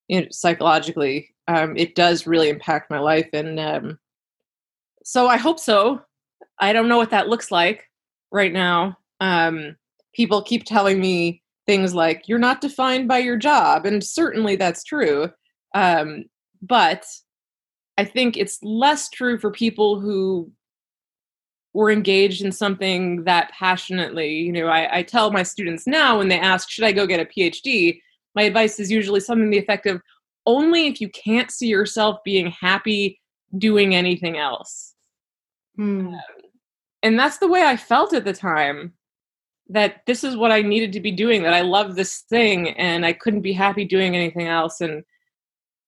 you 0.08 0.22
know, 0.22 0.26
psychologically? 0.30 1.34
Um, 1.48 1.76
it 1.76 1.94
does 1.94 2.26
really 2.26 2.48
impact 2.48 2.90
my 2.90 2.98
life, 2.98 3.28
and 3.34 3.60
um, 3.60 3.98
so 5.04 5.28
I 5.28 5.36
hope 5.36 5.60
so. 5.60 6.00
I 6.58 6.72
don't 6.72 6.88
know 6.88 6.96
what 6.96 7.10
that 7.10 7.28
looks 7.28 7.50
like 7.50 7.84
right 8.32 8.52
now. 8.52 8.96
Um, 9.20 9.76
people 10.14 10.40
keep 10.42 10.64
telling 10.64 10.98
me 10.98 11.42
things 11.66 11.94
like 11.94 12.26
"you're 12.26 12.38
not 12.38 12.62
defined 12.62 13.06
by 13.06 13.18
your 13.18 13.36
job," 13.36 13.84
and 13.84 14.02
certainly 14.02 14.56
that's 14.56 14.82
true. 14.82 15.30
Um, 15.74 16.24
but 16.62 17.04
I 17.98 18.04
think 18.04 18.36
it's 18.36 18.62
less 18.62 19.08
true 19.08 19.38
for 19.38 19.50
people 19.50 20.00
who 20.00 20.50
were 21.72 21.90
engaged 21.90 22.42
in 22.42 22.52
something 22.52 23.24
that 23.24 23.50
passionately. 23.52 24.32
You 24.32 24.52
know, 24.52 24.66
I, 24.66 24.98
I, 24.98 25.02
tell 25.02 25.30
my 25.30 25.42
students 25.42 25.86
now 25.86 26.16
when 26.16 26.28
they 26.28 26.38
ask, 26.38 26.70
should 26.70 26.84
I 26.84 26.92
go 26.92 27.06
get 27.06 27.20
a 27.20 27.26
PhD? 27.26 28.00
My 28.34 28.42
advice 28.42 28.80
is 28.80 28.90
usually 28.90 29.20
something 29.20 29.50
the 29.50 29.58
effect 29.58 29.84
of 29.84 30.00
only 30.46 30.86
if 30.86 31.02
you 31.02 31.10
can't 31.10 31.50
see 31.50 31.66
yourself 31.66 32.18
being 32.24 32.50
happy 32.50 33.20
doing 33.58 33.94
anything 33.94 34.38
else. 34.38 34.94
Hmm. 35.76 36.08
Um, 36.08 36.20
and 37.02 37.18
that's 37.18 37.38
the 37.38 37.48
way 37.48 37.62
I 37.62 37.76
felt 37.76 38.14
at 38.14 38.24
the 38.24 38.32
time 38.32 38.94
that 39.68 40.00
this 40.06 40.24
is 40.24 40.34
what 40.34 40.52
I 40.52 40.62
needed 40.62 40.92
to 40.94 41.00
be 41.00 41.12
doing, 41.12 41.42
that 41.42 41.52
I 41.52 41.60
love 41.60 41.94
this 41.94 42.20
thing 42.30 42.70
and 42.70 43.04
I 43.04 43.12
couldn't 43.12 43.42
be 43.42 43.52
happy 43.52 43.84
doing 43.84 44.16
anything 44.16 44.46
else. 44.46 44.80
And, 44.80 45.04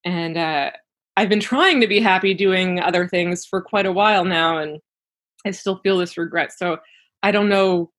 and, 0.04 0.36
uh, 0.36 0.70
I've 1.18 1.28
been 1.28 1.40
trying 1.40 1.80
to 1.80 1.88
be 1.88 1.98
happy 1.98 2.32
doing 2.32 2.78
other 2.78 3.08
things 3.08 3.44
for 3.44 3.60
quite 3.60 3.86
a 3.86 3.92
while 3.92 4.24
now, 4.24 4.58
and 4.58 4.78
I 5.44 5.50
still 5.50 5.80
feel 5.80 5.98
this 5.98 6.16
regret. 6.16 6.52
So 6.52 6.78
I 7.24 7.32
don't 7.32 7.48
know, 7.48 7.90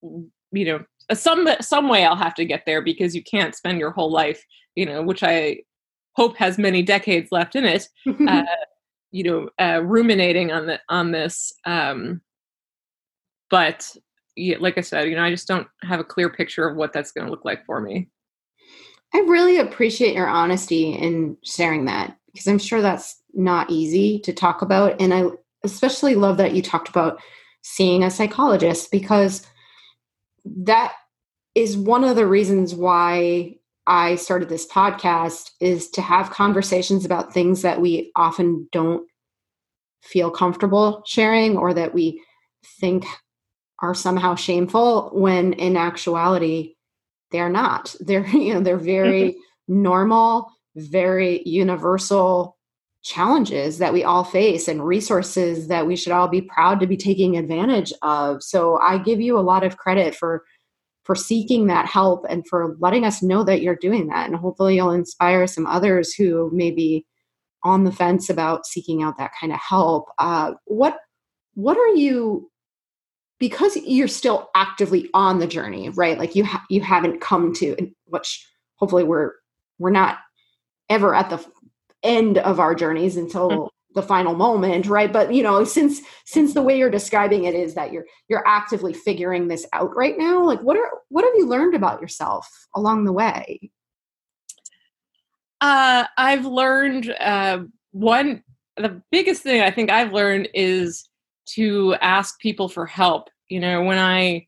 you 0.00 0.64
know, 0.64 0.84
some 1.12 1.48
some 1.60 1.88
way 1.88 2.04
I'll 2.04 2.14
have 2.14 2.36
to 2.36 2.44
get 2.44 2.62
there 2.66 2.82
because 2.82 3.16
you 3.16 3.24
can't 3.24 3.56
spend 3.56 3.80
your 3.80 3.90
whole 3.90 4.12
life, 4.12 4.44
you 4.76 4.86
know, 4.86 5.02
which 5.02 5.24
I 5.24 5.62
hope 6.12 6.36
has 6.36 6.56
many 6.56 6.84
decades 6.84 7.32
left 7.32 7.56
in 7.56 7.64
it, 7.64 7.88
uh, 8.28 8.44
you 9.10 9.24
know, 9.24 9.48
uh, 9.60 9.82
ruminating 9.82 10.52
on 10.52 10.66
the 10.66 10.78
on 10.88 11.10
this. 11.10 11.52
Um, 11.66 12.20
but 13.50 13.92
yeah, 14.36 14.58
like 14.60 14.78
I 14.78 14.82
said, 14.82 15.08
you 15.08 15.16
know, 15.16 15.24
I 15.24 15.30
just 15.30 15.48
don't 15.48 15.66
have 15.82 15.98
a 15.98 16.04
clear 16.04 16.30
picture 16.30 16.68
of 16.68 16.76
what 16.76 16.92
that's 16.92 17.10
going 17.10 17.24
to 17.24 17.30
look 17.32 17.44
like 17.44 17.66
for 17.66 17.80
me. 17.80 18.08
I 19.14 19.18
really 19.20 19.58
appreciate 19.58 20.14
your 20.14 20.28
honesty 20.28 20.92
in 20.92 21.36
sharing 21.44 21.86
that 21.86 22.16
because 22.32 22.46
I'm 22.46 22.58
sure 22.58 22.80
that's 22.80 23.20
not 23.34 23.70
easy 23.70 24.20
to 24.20 24.32
talk 24.32 24.62
about. 24.62 25.00
And 25.00 25.12
I 25.12 25.24
especially 25.64 26.14
love 26.14 26.36
that 26.38 26.54
you 26.54 26.62
talked 26.62 26.88
about 26.88 27.20
seeing 27.62 28.04
a 28.04 28.10
psychologist 28.10 28.90
because 28.90 29.46
that 30.44 30.94
is 31.54 31.76
one 31.76 32.04
of 32.04 32.16
the 32.16 32.26
reasons 32.26 32.74
why 32.74 33.56
I 33.86 34.14
started 34.16 34.48
this 34.48 34.66
podcast 34.66 35.50
is 35.60 35.90
to 35.90 36.02
have 36.02 36.30
conversations 36.30 37.04
about 37.04 37.34
things 37.34 37.62
that 37.62 37.80
we 37.80 38.12
often 38.14 38.68
don't 38.72 39.06
feel 40.02 40.30
comfortable 40.30 41.02
sharing 41.06 41.56
or 41.56 41.74
that 41.74 41.92
we 41.92 42.22
think 42.80 43.04
are 43.82 43.94
somehow 43.94 44.34
shameful 44.34 45.10
when 45.12 45.54
in 45.54 45.76
actuality 45.76 46.74
they're 47.30 47.50
not. 47.50 47.94
They're 48.00 48.26
you 48.26 48.54
know 48.54 48.60
they're 48.60 48.76
very 48.76 49.36
normal 49.68 50.50
very 50.76 51.42
universal 51.44 52.56
challenges 53.02 53.78
that 53.78 53.92
we 53.92 54.04
all 54.04 54.24
face 54.24 54.68
and 54.68 54.86
resources 54.86 55.68
that 55.68 55.86
we 55.86 55.96
should 55.96 56.12
all 56.12 56.28
be 56.28 56.42
proud 56.42 56.78
to 56.80 56.86
be 56.86 56.96
taking 56.96 57.36
advantage 57.36 57.92
of. 58.02 58.42
So 58.42 58.78
i 58.78 58.98
give 58.98 59.20
you 59.20 59.38
a 59.38 59.40
lot 59.40 59.64
of 59.64 59.78
credit 59.78 60.14
for 60.14 60.44
for 61.04 61.14
seeking 61.14 61.66
that 61.66 61.86
help 61.86 62.24
and 62.28 62.46
for 62.46 62.76
letting 62.78 63.04
us 63.04 63.22
know 63.22 63.42
that 63.42 63.62
you're 63.62 63.74
doing 63.74 64.08
that. 64.08 64.28
And 64.28 64.36
hopefully 64.36 64.76
you'll 64.76 64.90
inspire 64.90 65.46
some 65.46 65.66
others 65.66 66.12
who 66.12 66.50
may 66.52 66.70
be 66.70 67.06
on 67.64 67.84
the 67.84 67.92
fence 67.92 68.30
about 68.30 68.66
seeking 68.66 69.02
out 69.02 69.18
that 69.18 69.32
kind 69.40 69.52
of 69.52 69.58
help. 69.58 70.08
Uh, 70.18 70.52
what 70.66 70.98
what 71.54 71.76
are 71.76 71.94
you 71.96 72.49
because 73.40 73.74
you're 73.78 74.06
still 74.06 74.50
actively 74.54 75.10
on 75.14 75.40
the 75.40 75.46
journey 75.46 75.88
right? 75.88 76.18
Like 76.18 76.36
you 76.36 76.44
ha- 76.44 76.64
you 76.70 76.80
haven't 76.82 77.20
come 77.20 77.52
to 77.54 77.76
which 78.04 78.46
hopefully 78.76 79.02
we're 79.02 79.32
we're 79.78 79.90
not 79.90 80.18
ever 80.88 81.14
at 81.14 81.30
the 81.30 81.44
end 82.04 82.38
of 82.38 82.60
our 82.60 82.74
journeys 82.74 83.16
until 83.16 83.50
mm-hmm. 83.50 83.66
the 83.94 84.02
final 84.02 84.34
moment 84.34 84.86
right? 84.86 85.12
But 85.12 85.34
you 85.34 85.42
know 85.42 85.64
since 85.64 86.00
since 86.24 86.54
the 86.54 86.62
way 86.62 86.78
you're 86.78 86.90
describing 86.90 87.44
it 87.44 87.54
is 87.54 87.74
that 87.74 87.92
you're 87.92 88.04
you're 88.28 88.46
actively 88.46 88.92
figuring 88.92 89.48
this 89.48 89.66
out 89.72 89.96
right 89.96 90.16
now 90.16 90.44
like 90.44 90.60
what 90.60 90.76
are 90.76 90.90
what 91.08 91.24
have 91.24 91.34
you 91.34 91.48
learned 91.48 91.74
about 91.74 92.00
yourself 92.00 92.68
along 92.76 93.04
the 93.04 93.12
way? 93.12 93.70
Uh 95.60 96.04
i've 96.16 96.46
learned 96.46 97.10
uh 97.18 97.60
one 97.92 98.42
the 98.78 99.02
biggest 99.10 99.42
thing 99.42 99.60
i 99.60 99.70
think 99.70 99.90
i've 99.90 100.14
learned 100.14 100.48
is 100.54 101.09
to 101.54 101.94
ask 102.00 102.38
people 102.40 102.68
for 102.68 102.86
help 102.86 103.28
you 103.48 103.60
know 103.60 103.82
when 103.82 103.98
i 103.98 104.46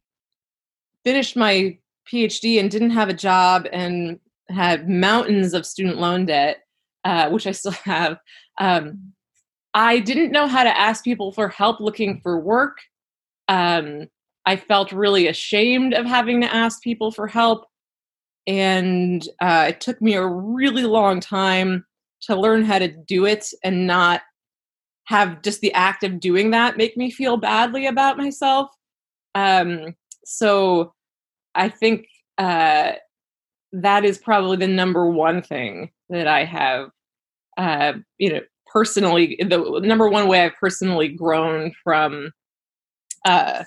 finished 1.04 1.36
my 1.36 1.76
phd 2.10 2.58
and 2.58 2.70
didn't 2.70 2.90
have 2.90 3.08
a 3.08 3.14
job 3.14 3.66
and 3.72 4.18
had 4.52 4.88
mountains 4.88 5.54
of 5.54 5.66
student 5.66 5.98
loan 5.98 6.26
debt, 6.26 6.58
uh, 7.04 7.30
which 7.30 7.46
I 7.46 7.52
still 7.52 7.72
have. 7.84 8.18
Um, 8.58 9.12
I 9.74 9.98
didn't 9.98 10.32
know 10.32 10.46
how 10.46 10.64
to 10.64 10.78
ask 10.78 11.02
people 11.02 11.32
for 11.32 11.48
help 11.48 11.80
looking 11.80 12.20
for 12.22 12.38
work. 12.38 12.78
Um, 13.48 14.08
I 14.44 14.56
felt 14.56 14.92
really 14.92 15.28
ashamed 15.28 15.94
of 15.94 16.04
having 16.04 16.40
to 16.42 16.54
ask 16.54 16.82
people 16.82 17.10
for 17.10 17.26
help. 17.26 17.64
And 18.46 19.26
uh, 19.40 19.66
it 19.68 19.80
took 19.80 20.02
me 20.02 20.14
a 20.14 20.26
really 20.26 20.82
long 20.82 21.20
time 21.20 21.86
to 22.22 22.38
learn 22.38 22.64
how 22.64 22.78
to 22.78 22.88
do 22.88 23.24
it 23.24 23.46
and 23.64 23.86
not 23.86 24.22
have 25.04 25.42
just 25.42 25.60
the 25.60 25.72
act 25.72 26.04
of 26.04 26.20
doing 26.20 26.50
that 26.50 26.76
make 26.76 26.96
me 26.96 27.10
feel 27.10 27.36
badly 27.36 27.86
about 27.86 28.16
myself. 28.16 28.70
Um, 29.34 29.94
so 30.24 30.94
I 31.54 31.68
think 31.68 32.06
uh, 32.38 32.92
that 33.72 34.04
is 34.04 34.18
probably 34.18 34.56
the 34.56 34.68
number 34.68 35.06
one 35.06 35.42
thing 35.42 35.90
that 36.08 36.26
I 36.26 36.44
have, 36.44 36.90
uh, 37.56 37.94
you 38.18 38.32
know, 38.32 38.40
personally, 38.66 39.36
the 39.40 39.80
number 39.82 40.08
one 40.08 40.28
way 40.28 40.44
I've 40.44 40.56
personally 40.56 41.08
grown 41.08 41.72
from 41.82 42.30
uh, 43.24 43.64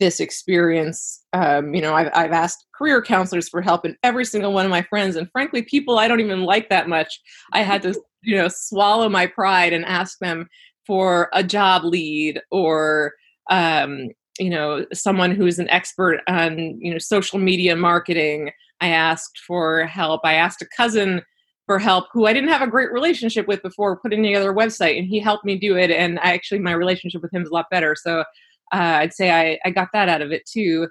this 0.00 0.20
experience. 0.20 1.24
Um, 1.32 1.74
you 1.74 1.82
know, 1.82 1.94
I've, 1.94 2.10
I've 2.14 2.32
asked 2.32 2.66
career 2.74 3.02
counselors 3.02 3.48
for 3.48 3.60
help, 3.60 3.84
and 3.84 3.96
every 4.02 4.24
single 4.24 4.52
one 4.52 4.64
of 4.64 4.70
my 4.70 4.82
friends, 4.82 5.16
and 5.16 5.30
frankly, 5.30 5.62
people 5.62 5.98
I 5.98 6.08
don't 6.08 6.20
even 6.20 6.42
like 6.42 6.68
that 6.70 6.88
much, 6.88 7.20
I 7.52 7.62
had 7.62 7.82
to, 7.82 7.94
you 8.22 8.36
know, 8.36 8.48
swallow 8.48 9.08
my 9.08 9.26
pride 9.26 9.72
and 9.72 9.84
ask 9.84 10.18
them 10.18 10.48
for 10.86 11.28
a 11.32 11.42
job 11.42 11.84
lead 11.84 12.40
or 12.50 13.12
um, 13.50 14.08
you 14.38 14.50
know 14.50 14.84
someone 14.92 15.30
who's 15.30 15.58
an 15.58 15.70
expert 15.70 16.20
on 16.28 16.78
you 16.80 16.92
know 16.92 16.98
social 16.98 17.38
media 17.38 17.76
marketing 17.76 18.50
I 18.80 18.88
asked 18.88 19.38
for 19.46 19.86
help. 19.86 20.20
I 20.24 20.34
asked 20.34 20.62
a 20.62 20.68
cousin 20.76 21.22
for 21.66 21.78
help 21.78 22.06
who 22.12 22.26
I 22.26 22.32
didn't 22.32 22.50
have 22.50 22.62
a 22.62 22.66
great 22.66 22.92
relationship 22.92 23.48
with 23.48 23.62
before 23.62 23.98
putting 23.98 24.22
together 24.22 24.50
a 24.50 24.54
website, 24.54 24.98
and 24.98 25.06
he 25.06 25.18
helped 25.18 25.44
me 25.44 25.58
do 25.58 25.76
it. 25.76 25.90
And 25.90 26.18
I 26.20 26.32
actually, 26.34 26.60
my 26.60 26.72
relationship 26.72 27.22
with 27.22 27.32
him 27.32 27.42
is 27.42 27.48
a 27.48 27.54
lot 27.54 27.66
better. 27.70 27.96
So 27.96 28.20
uh, 28.20 28.24
I'd 28.72 29.14
say 29.14 29.30
I, 29.30 29.58
I 29.64 29.70
got 29.70 29.88
that 29.92 30.08
out 30.08 30.22
of 30.22 30.30
it 30.30 30.42
too. 30.46 30.88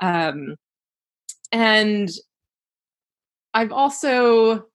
Um, 0.00 0.56
and 1.50 2.08
I've 3.54 3.72
also 3.72 4.66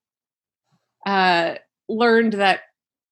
uh, 1.06 1.56
learned 1.88 2.34
that 2.34 2.62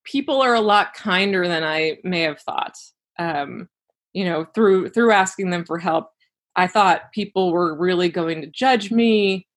people 0.06 0.42
are 0.42 0.54
a 0.54 0.62
lot 0.62 0.94
kinder 0.94 1.48
than 1.48 1.64
I 1.64 1.98
may 2.04 2.22
have 2.22 2.40
thought. 2.40 2.76
Um, 3.20 3.68
you 4.14 4.24
know, 4.24 4.46
through 4.56 4.90
through 4.90 5.12
asking 5.12 5.50
them 5.50 5.66
for 5.66 5.78
help, 5.78 6.10
I 6.56 6.68
thought 6.68 7.12
people 7.12 7.52
were 7.52 7.78
really 7.78 8.10
going 8.10 8.42
to 8.42 8.48
judge 8.48 8.92
me 8.92 9.48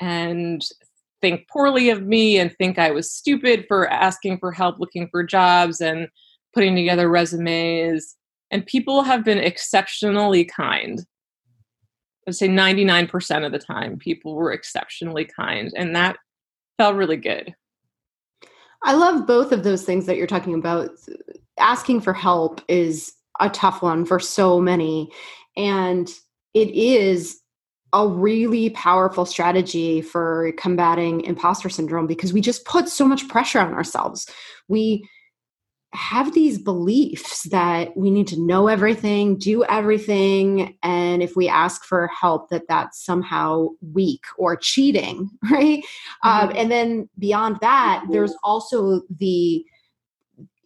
and 0.00 0.62
think 1.20 1.48
poorly 1.48 1.90
of 1.90 2.02
me 2.02 2.38
and 2.38 2.54
think 2.56 2.78
I 2.78 2.90
was 2.90 3.10
stupid 3.10 3.64
for 3.66 3.88
asking 3.90 4.38
for 4.38 4.52
help 4.52 4.78
looking 4.78 5.08
for 5.10 5.24
jobs 5.24 5.80
and 5.80 6.08
putting 6.52 6.76
together 6.76 7.08
resumes. 7.08 8.14
And 8.50 8.66
people 8.66 9.02
have 9.02 9.24
been 9.24 9.38
exceptionally 9.38 10.44
kind. 10.44 11.04
I'd 12.28 12.36
say 12.36 12.48
99% 12.48 13.44
of 13.44 13.52
the 13.52 13.58
time, 13.58 13.98
people 13.98 14.34
were 14.34 14.52
exceptionally 14.52 15.24
kind. 15.24 15.72
And 15.76 15.96
that 15.96 16.18
felt 16.78 16.96
really 16.96 17.16
good. 17.16 17.54
I 18.84 18.92
love 18.92 19.26
both 19.26 19.50
of 19.50 19.64
those 19.64 19.84
things 19.84 20.06
that 20.06 20.16
you're 20.16 20.26
talking 20.26 20.54
about. 20.54 20.90
Asking 21.58 22.00
for 22.00 22.12
help 22.12 22.60
is 22.68 23.12
a 23.40 23.48
tough 23.48 23.82
one 23.82 24.04
for 24.04 24.20
so 24.20 24.60
many. 24.60 25.10
And 25.56 26.08
it 26.52 26.68
is 26.70 27.40
a 27.94 28.06
really 28.06 28.70
powerful 28.70 29.24
strategy 29.24 30.02
for 30.02 30.52
combating 30.58 31.22
imposter 31.22 31.68
syndrome 31.68 32.06
because 32.06 32.32
we 32.32 32.40
just 32.40 32.64
put 32.64 32.88
so 32.88 33.06
much 33.06 33.28
pressure 33.28 33.60
on 33.60 33.72
ourselves. 33.72 34.28
We 34.68 35.08
have 35.94 36.34
these 36.34 36.58
beliefs 36.58 37.44
that 37.44 37.96
we 37.96 38.10
need 38.10 38.26
to 38.28 38.40
know 38.40 38.66
everything, 38.66 39.38
do 39.38 39.64
everything, 39.64 40.76
and 40.82 41.22
if 41.22 41.36
we 41.36 41.48
ask 41.48 41.84
for 41.84 42.08
help, 42.08 42.50
that 42.50 42.64
that's 42.68 43.04
somehow 43.04 43.68
weak 43.92 44.22
or 44.36 44.56
cheating, 44.56 45.30
right? 45.50 45.82
Um, 46.22 46.32
mm-hmm. 46.32 46.50
Um, 46.50 46.56
and 46.56 46.70
then 46.70 47.08
beyond 47.18 47.58
that, 47.60 48.04
there's 48.10 48.34
also 48.42 49.02
the 49.18 49.64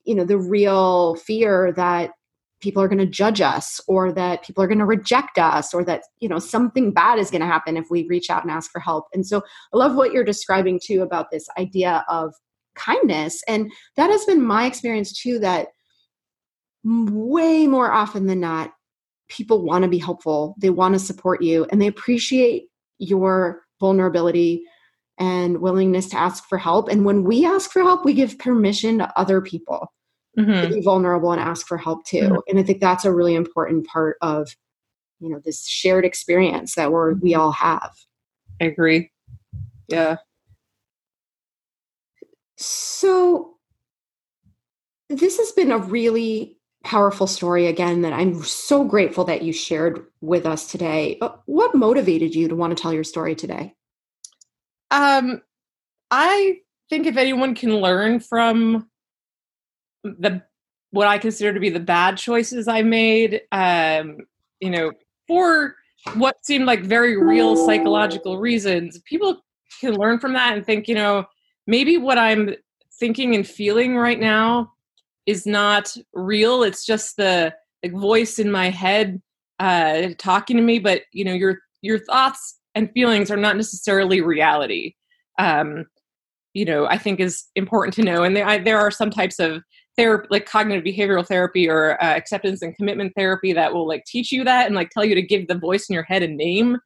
you 0.05 0.15
know 0.15 0.25
the 0.25 0.39
real 0.39 1.17
fear 1.17 1.73
that 1.73 2.13
people 2.61 2.83
are 2.83 2.89
going 2.89 2.99
to 2.99 3.07
judge 3.07 3.41
us 3.41 3.81
or 3.87 4.11
that 4.13 4.43
people 4.43 4.65
are 4.65 4.67
going 4.67 4.79
to 4.79 4.87
reject 4.87 5.39
us 5.39 5.73
or 5.75 5.85
that 5.85 6.03
you 6.21 6.29
know 6.29 6.39
something 6.39 6.93
bad 6.93 7.19
is 7.19 7.31
going 7.31 7.41
to 7.41 7.47
happen 7.47 7.77
if 7.77 7.87
we 7.91 8.07
reach 8.09 8.31
out 8.31 8.43
and 8.43 8.51
ask 8.51 8.71
for 8.71 8.81
help 8.81 9.07
and 9.13 9.27
so 9.27 9.43
i 9.73 9.77
love 9.77 9.95
what 9.95 10.13
you're 10.13 10.25
describing 10.25 10.81
too 10.83 11.03
about 11.03 11.31
this 11.31 11.47
idea 11.59 12.05
of 12.09 12.35
kindness 12.79 13.43
and 13.49 13.71
that 13.97 14.11
has 14.11 14.25
been 14.25 14.43
my 14.43 14.67
experience 14.67 15.13
too 15.13 15.39
that 15.39 15.69
way 16.85 17.67
more 17.67 17.93
often 17.93 18.27
than 18.27 18.41
not 18.41 18.73
people 19.29 19.65
want 19.65 19.83
to 19.83 19.89
be 19.89 19.99
helpful 19.99 20.55
they 20.59 20.71
want 20.71 20.95
to 20.95 20.99
support 20.99 21.43
you 21.43 21.67
and 21.71 21.83
they 21.83 21.87
appreciate 21.87 22.65
your 22.99 23.63
vulnerability 23.81 24.63
and 25.19 25.61
willingness 25.61 26.09
to 26.09 26.17
ask 26.17 26.49
for 26.49 26.59
help 26.59 26.89
and 26.89 27.05
when 27.05 27.25
we 27.25 27.45
ask 27.45 27.71
for 27.71 27.83
help 27.83 28.05
we 28.05 28.13
give 28.13 28.39
permission 28.39 28.99
to 28.99 29.19
other 29.19 29.41
people 29.41 29.93
mm-hmm. 30.39 30.63
to 30.63 30.75
be 30.75 30.81
vulnerable 30.81 31.33
and 31.33 31.41
ask 31.41 31.67
for 31.67 31.77
help 31.77 32.05
too. 32.05 32.21
Mm-hmm. 32.21 32.37
And 32.49 32.59
I 32.59 32.63
think 32.63 32.81
that's 32.81 33.05
a 33.05 33.13
really 33.13 33.35
important 33.35 33.87
part 33.87 34.17
of 34.23 34.49
you 35.21 35.29
know 35.29 35.41
this 35.45 35.67
shared 35.67 36.05
experience 36.05 36.75
that 36.77 36.93
we're 36.93 37.15
we 37.15 37.35
all 37.35 37.53
have. 37.53 37.93
I 38.61 38.67
agree. 38.67 39.11
Yeah. 39.89 40.17
So 42.59 43.55
this 45.09 45.39
has 45.39 45.53
been 45.53 45.71
a 45.71 45.79
really 45.79 46.59
powerful 46.85 47.27
story 47.27 47.67
again 47.67 48.03
that 48.03 48.13
I'm 48.13 48.43
so 48.43 48.85
grateful 48.85 49.25
that 49.25 49.43
you 49.43 49.53
shared 49.53 50.07
with 50.21 50.45
us 50.45 50.71
today. 50.71 51.19
Uh, 51.21 51.31
what 51.47 51.75
motivated 51.75 52.35
you 52.35 52.49
to 52.49 52.57
want 52.57 52.77
to 52.77 52.81
tell 52.81 52.93
your 52.93 53.05
story 53.05 53.35
today? 53.35 53.75
Um 54.91 55.43
I 56.11 56.59
think 56.91 57.07
if 57.07 57.17
anyone 57.17 57.55
can 57.55 57.77
learn 57.77 58.21
from 58.21 58.89
the 60.03 60.43
what 60.91 61.07
I 61.07 61.19
consider 61.19 61.53
to 61.53 61.61
be 61.61 61.71
the 61.71 61.81
bad 61.81 62.17
choices 62.17 62.67
I 62.67 62.83
made, 62.83 63.43
um, 63.53 64.19
you 64.61 64.71
know, 64.71 64.93
for 65.27 65.77
what 66.15 66.45
seemed 66.45 66.65
like 66.65 66.83
very 66.83 67.17
real 67.17 67.57
psychological 67.67 68.39
reasons, 68.39 68.99
people 69.05 69.45
can 69.81 69.97
learn 69.97 70.19
from 70.19 70.33
that 70.33 70.57
and 70.57 70.65
think, 70.65 70.89
you 70.89 70.95
know, 70.95 71.27
maybe 71.69 71.99
what 71.99 72.19
I'm 72.19 72.57
thinking 72.99 73.37
and 73.37 73.47
feeling 73.47 73.97
right 73.97 74.19
now 74.19 74.73
is 75.27 75.47
not 75.47 75.95
real. 76.15 76.65
It's 76.65 76.85
just 76.85 77.17
the 77.17 77.55
like 77.85 77.93
voice 77.93 78.41
in 78.41 78.51
my 78.51 78.71
head 78.71 79.23
uh, 79.61 80.09
talking 80.19 80.57
to 80.57 80.63
me, 80.63 80.81
but 80.81 81.03
you 81.13 81.25
know, 81.25 81.35
your 81.35 81.61
your 81.83 82.01
thoughts 82.01 82.59
and 82.75 82.91
feelings 82.93 83.31
are 83.31 83.37
not 83.37 83.57
necessarily 83.57 84.21
reality. 84.21 84.95
Um, 85.39 85.85
you 86.55 86.65
know, 86.65 86.87
I 86.87 86.99
think 86.99 87.21
is 87.21 87.45
important 87.55 87.95
to 87.95 88.03
know. 88.03 88.25
And 88.25 88.35
there, 88.35 88.47
I, 88.47 88.59
there 88.59 88.79
are 88.79 88.91
some 88.91 89.11
types 89.11 89.39
of 89.39 89.63
therapy 89.97 90.27
like 90.31 90.47
cognitive 90.47 90.85
behavioral 90.85 91.27
therapy 91.27 91.69
or 91.69 92.03
uh, 92.03 92.17
acceptance 92.17 92.63
and 92.63 92.75
commitment 92.75 93.13
therapy 93.17 93.53
that 93.53 93.73
will 93.73 93.87
like 93.87 94.05
teach 94.07 94.33
you 94.33 94.43
that 94.45 94.67
and 94.67 94.75
like 94.75 94.91
tell 94.91 95.05
you 95.05 95.15
to 95.15 95.23
give 95.23 95.47
the 95.47 95.59
voice 95.59 95.89
in 95.89 95.95
your 95.95 96.05
head 96.05 96.23
a 96.23 96.29
name 96.29 96.79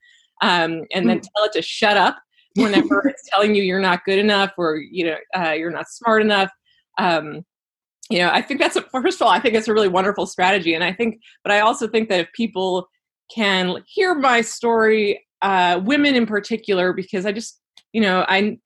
um, 0.43 0.83
and 0.93 1.09
then 1.09 1.21
mm. 1.21 1.29
tell 1.35 1.45
it 1.45 1.53
to 1.53 1.63
shut 1.63 1.97
up 1.97 2.19
whenever 2.57 3.01
it's 3.09 3.29
telling 3.29 3.55
you 3.55 3.63
you're 3.63 3.81
not 3.81 4.05
good 4.05 4.19
enough 4.19 4.53
or 4.57 4.77
you 4.77 5.05
know 5.07 5.17
uh, 5.37 5.53
you're 5.53 5.71
not 5.71 5.89
smart 5.89 6.23
enough 6.23 6.51
um, 6.99 7.45
you 8.11 8.19
know 8.19 8.31
i 8.33 8.43
think 8.43 8.61
that's 8.61 8.77
a, 8.77 8.83
first 8.83 9.21
of 9.21 9.27
all 9.27 9.33
i 9.33 9.41
think 9.41 9.55
it's 9.55 9.69
a 9.69 9.73
really 9.73 9.89
wonderful 9.89 10.27
strategy 10.27 10.75
and 10.75 10.85
i 10.85 10.93
think 10.93 11.21
but 11.43 11.53
i 11.53 11.61
also 11.61 11.87
think 11.87 12.09
that 12.09 12.21
if 12.21 12.33
people 12.33 12.89
can 13.35 13.77
hear 13.87 14.15
my 14.15 14.41
story 14.41 15.25
uh, 15.43 15.81
women 15.85 16.15
in 16.15 16.27
particular 16.27 16.93
because 16.93 17.27
i 17.27 17.33
just 17.33 17.61
you 17.93 18.01
know 18.01 18.25
i 18.29 18.57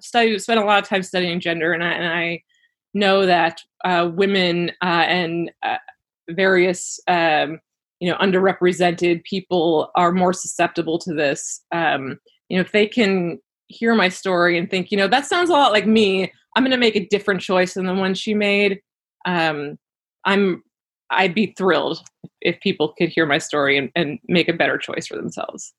studied 0.00 0.38
spent 0.40 0.60
a 0.60 0.64
lot 0.64 0.82
of 0.82 0.88
time 0.88 1.02
studying 1.02 1.40
gender 1.40 1.72
and 1.72 1.82
I, 1.82 1.92
and 1.92 2.06
I 2.06 2.42
know 2.94 3.26
that 3.26 3.60
uh, 3.84 4.10
women 4.12 4.70
uh, 4.82 5.04
and 5.06 5.50
uh, 5.62 5.76
various 6.30 7.00
um, 7.08 7.60
you 8.00 8.10
know 8.10 8.16
underrepresented 8.18 9.24
people 9.24 9.90
are 9.94 10.12
more 10.12 10.32
susceptible 10.32 10.98
to 11.00 11.14
this. 11.14 11.62
Um, 11.72 12.18
you 12.50 12.56
know, 12.56 12.60
if 12.60 12.72
they 12.72 12.86
can 12.86 13.38
hear 13.68 13.94
my 13.94 14.08
story 14.08 14.58
and 14.58 14.68
think, 14.68 14.90
you 14.90 14.98
know, 14.98 15.08
that 15.08 15.24
sounds 15.24 15.48
a 15.48 15.52
lot 15.52 15.72
like 15.72 15.86
me. 15.86 16.30
I'm 16.54 16.64
going 16.64 16.72
to 16.72 16.76
make 16.76 16.96
a 16.96 17.06
different 17.06 17.40
choice 17.40 17.74
than 17.74 17.86
the 17.86 17.94
one 17.94 18.14
she 18.14 18.34
made. 18.34 18.80
Um, 19.24 19.78
I'm 20.24 20.62
I'd 21.10 21.34
be 21.34 21.54
thrilled 21.56 22.00
if 22.40 22.60
people 22.60 22.94
could 22.96 23.08
hear 23.08 23.26
my 23.26 23.38
story 23.38 23.78
and, 23.78 23.90
and 23.94 24.18
make 24.28 24.48
a 24.48 24.52
better 24.52 24.78
choice 24.78 25.06
for 25.06 25.16
themselves. 25.16 25.72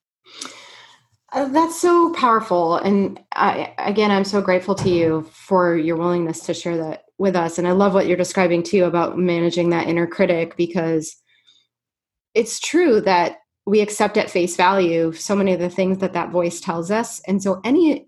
Uh, 1.33 1.45
that's 1.45 1.79
so 1.79 2.11
powerful. 2.13 2.75
And 2.75 3.19
I, 3.33 3.73
again, 3.77 4.11
I'm 4.11 4.25
so 4.25 4.41
grateful 4.41 4.75
to 4.75 4.89
you 4.89 5.29
for 5.31 5.77
your 5.77 5.95
willingness 5.95 6.41
to 6.41 6.53
share 6.53 6.75
that 6.77 7.05
with 7.17 7.37
us. 7.37 7.57
And 7.57 7.67
I 7.67 7.71
love 7.71 7.93
what 7.93 8.07
you're 8.07 8.17
describing 8.17 8.63
too 8.63 8.83
about 8.83 9.17
managing 9.17 9.69
that 9.69 9.87
inner 9.87 10.07
critic 10.07 10.57
because 10.57 11.15
it's 12.33 12.59
true 12.59 12.99
that 13.01 13.37
we 13.65 13.81
accept 13.81 14.17
at 14.17 14.29
face 14.29 14.55
value 14.55 15.11
so 15.11 15.35
many 15.35 15.53
of 15.53 15.59
the 15.59 15.69
things 15.69 15.99
that 15.99 16.13
that 16.13 16.31
voice 16.31 16.59
tells 16.59 16.91
us. 16.91 17.21
And 17.27 17.41
so 17.41 17.61
any 17.63 18.07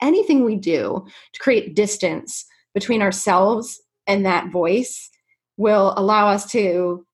anything 0.00 0.44
we 0.44 0.56
do 0.56 1.06
to 1.32 1.40
create 1.40 1.76
distance 1.76 2.44
between 2.74 3.02
ourselves 3.02 3.80
and 4.06 4.26
that 4.26 4.50
voice 4.50 5.10
will 5.56 5.94
allow 5.96 6.28
us 6.28 6.50
to 6.50 7.06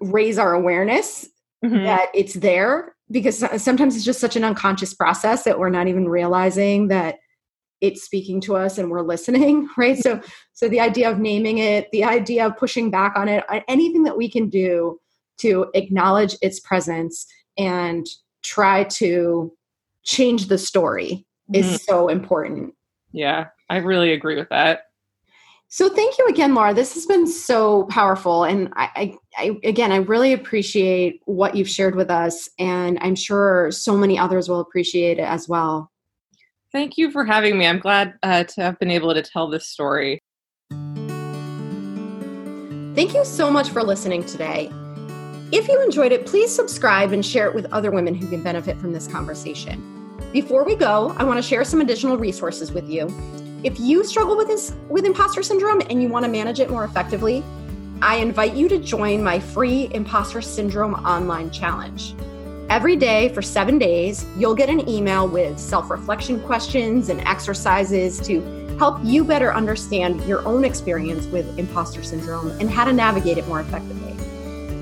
raise 0.00 0.38
our 0.38 0.54
awareness 0.54 1.28
mm-hmm. 1.64 1.84
that 1.84 2.08
it's 2.14 2.34
there 2.34 2.94
because 3.10 3.44
sometimes 3.62 3.96
it's 3.96 4.04
just 4.04 4.20
such 4.20 4.36
an 4.36 4.44
unconscious 4.44 4.94
process 4.94 5.42
that 5.42 5.58
we're 5.58 5.68
not 5.68 5.88
even 5.88 6.08
realizing 6.08 6.88
that 6.88 7.16
it's 7.80 8.02
speaking 8.02 8.40
to 8.40 8.56
us 8.56 8.78
and 8.78 8.90
we're 8.90 9.02
listening 9.02 9.68
right 9.76 9.98
so 9.98 10.20
so 10.52 10.68
the 10.68 10.80
idea 10.80 11.10
of 11.10 11.18
naming 11.18 11.58
it 11.58 11.90
the 11.92 12.04
idea 12.04 12.46
of 12.46 12.56
pushing 12.56 12.90
back 12.90 13.14
on 13.16 13.28
it 13.28 13.44
anything 13.68 14.04
that 14.04 14.16
we 14.16 14.30
can 14.30 14.48
do 14.48 14.98
to 15.40 15.66
acknowledge 15.74 16.36
its 16.42 16.60
presence 16.60 17.26
and 17.58 18.06
try 18.42 18.84
to 18.84 19.52
change 20.04 20.46
the 20.46 20.58
story 20.58 21.26
mm-hmm. 21.52 21.60
is 21.60 21.84
so 21.84 22.08
important 22.08 22.74
yeah 23.12 23.46
i 23.68 23.76
really 23.76 24.12
agree 24.12 24.36
with 24.36 24.48
that 24.48 24.82
so 25.72 25.88
thank 25.88 26.18
you 26.18 26.26
again, 26.26 26.52
Laura. 26.52 26.74
This 26.74 26.94
has 26.94 27.06
been 27.06 27.28
so 27.28 27.84
powerful. 27.84 28.42
And 28.42 28.72
I, 28.74 28.88
I, 28.96 29.18
I, 29.38 29.60
again, 29.62 29.92
I 29.92 29.98
really 29.98 30.32
appreciate 30.32 31.20
what 31.26 31.54
you've 31.54 31.68
shared 31.68 31.94
with 31.94 32.10
us. 32.10 32.50
And 32.58 32.98
I'm 33.00 33.14
sure 33.14 33.70
so 33.70 33.96
many 33.96 34.18
others 34.18 34.48
will 34.48 34.58
appreciate 34.58 35.20
it 35.20 35.22
as 35.22 35.48
well. 35.48 35.92
Thank 36.72 36.98
you 36.98 37.12
for 37.12 37.24
having 37.24 37.56
me. 37.56 37.66
I'm 37.66 37.78
glad 37.78 38.14
uh, 38.24 38.42
to 38.44 38.62
have 38.62 38.80
been 38.80 38.90
able 38.90 39.14
to 39.14 39.22
tell 39.22 39.48
this 39.48 39.68
story. 39.68 40.20
Thank 42.96 43.14
you 43.14 43.24
so 43.24 43.48
much 43.48 43.70
for 43.70 43.84
listening 43.84 44.24
today. 44.24 44.72
If 45.52 45.66
you 45.66 45.82
enjoyed 45.82 46.12
it, 46.12 46.26
please 46.26 46.54
subscribe 46.54 47.10
and 47.12 47.26
share 47.26 47.48
it 47.48 47.54
with 47.56 47.66
other 47.72 47.90
women 47.90 48.14
who 48.14 48.28
can 48.28 48.40
benefit 48.40 48.78
from 48.78 48.92
this 48.92 49.08
conversation. 49.08 49.82
Before 50.32 50.62
we 50.62 50.76
go, 50.76 51.12
I 51.18 51.24
want 51.24 51.38
to 51.38 51.42
share 51.42 51.64
some 51.64 51.80
additional 51.80 52.16
resources 52.16 52.70
with 52.70 52.88
you. 52.88 53.12
If 53.64 53.80
you 53.80 54.04
struggle 54.04 54.36
with 54.36 54.46
this 54.46 54.76
with 54.88 55.04
imposter 55.04 55.42
syndrome 55.42 55.82
and 55.90 56.00
you 56.00 56.08
want 56.08 56.24
to 56.24 56.30
manage 56.30 56.60
it 56.60 56.70
more 56.70 56.84
effectively, 56.84 57.42
I 58.00 58.16
invite 58.18 58.54
you 58.54 58.68
to 58.68 58.78
join 58.78 59.24
my 59.24 59.40
free 59.40 59.90
imposter 59.92 60.40
syndrome 60.40 60.94
online 60.94 61.50
challenge. 61.50 62.14
Every 62.68 62.94
day 62.94 63.30
for 63.30 63.42
7 63.42 63.76
days, 63.76 64.24
you'll 64.36 64.54
get 64.54 64.68
an 64.68 64.88
email 64.88 65.26
with 65.26 65.58
self-reflection 65.58 66.40
questions 66.44 67.08
and 67.08 67.20
exercises 67.22 68.20
to 68.20 68.40
help 68.78 69.00
you 69.02 69.24
better 69.24 69.52
understand 69.52 70.22
your 70.26 70.46
own 70.46 70.64
experience 70.64 71.26
with 71.26 71.58
imposter 71.58 72.04
syndrome 72.04 72.52
and 72.60 72.70
how 72.70 72.84
to 72.84 72.92
navigate 72.92 73.36
it 73.36 73.48
more 73.48 73.60
effectively. 73.60 74.09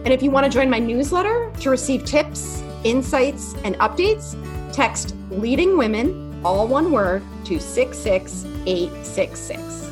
And 0.04 0.12
if 0.12 0.22
you 0.22 0.30
want 0.30 0.46
to 0.46 0.50
join 0.50 0.70
my 0.70 0.78
newsletter 0.78 1.50
to 1.60 1.70
receive 1.70 2.04
tips, 2.04 2.62
insights, 2.84 3.54
and 3.64 3.74
updates, 3.76 4.36
text 4.72 5.16
Leading 5.30 5.76
Women, 5.76 6.40
all 6.44 6.68
one 6.68 6.92
word, 6.92 7.24
to 7.46 7.58
66866. 7.58 9.90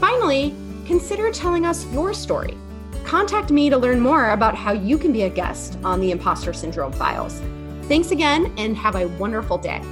Finally, 0.00 0.54
consider 0.86 1.30
telling 1.30 1.66
us 1.66 1.84
your 1.92 2.14
story. 2.14 2.56
Contact 3.04 3.50
me 3.50 3.68
to 3.68 3.76
learn 3.76 4.00
more 4.00 4.30
about 4.30 4.54
how 4.54 4.72
you 4.72 4.96
can 4.96 5.12
be 5.12 5.24
a 5.24 5.28
guest 5.28 5.76
on 5.84 6.00
the 6.00 6.10
Impostor 6.10 6.54
Syndrome 6.54 6.92
Files. 6.92 7.42
Thanks 7.82 8.12
again 8.12 8.50
and 8.56 8.74
have 8.76 8.96
a 8.96 9.08
wonderful 9.18 9.58
day. 9.58 9.82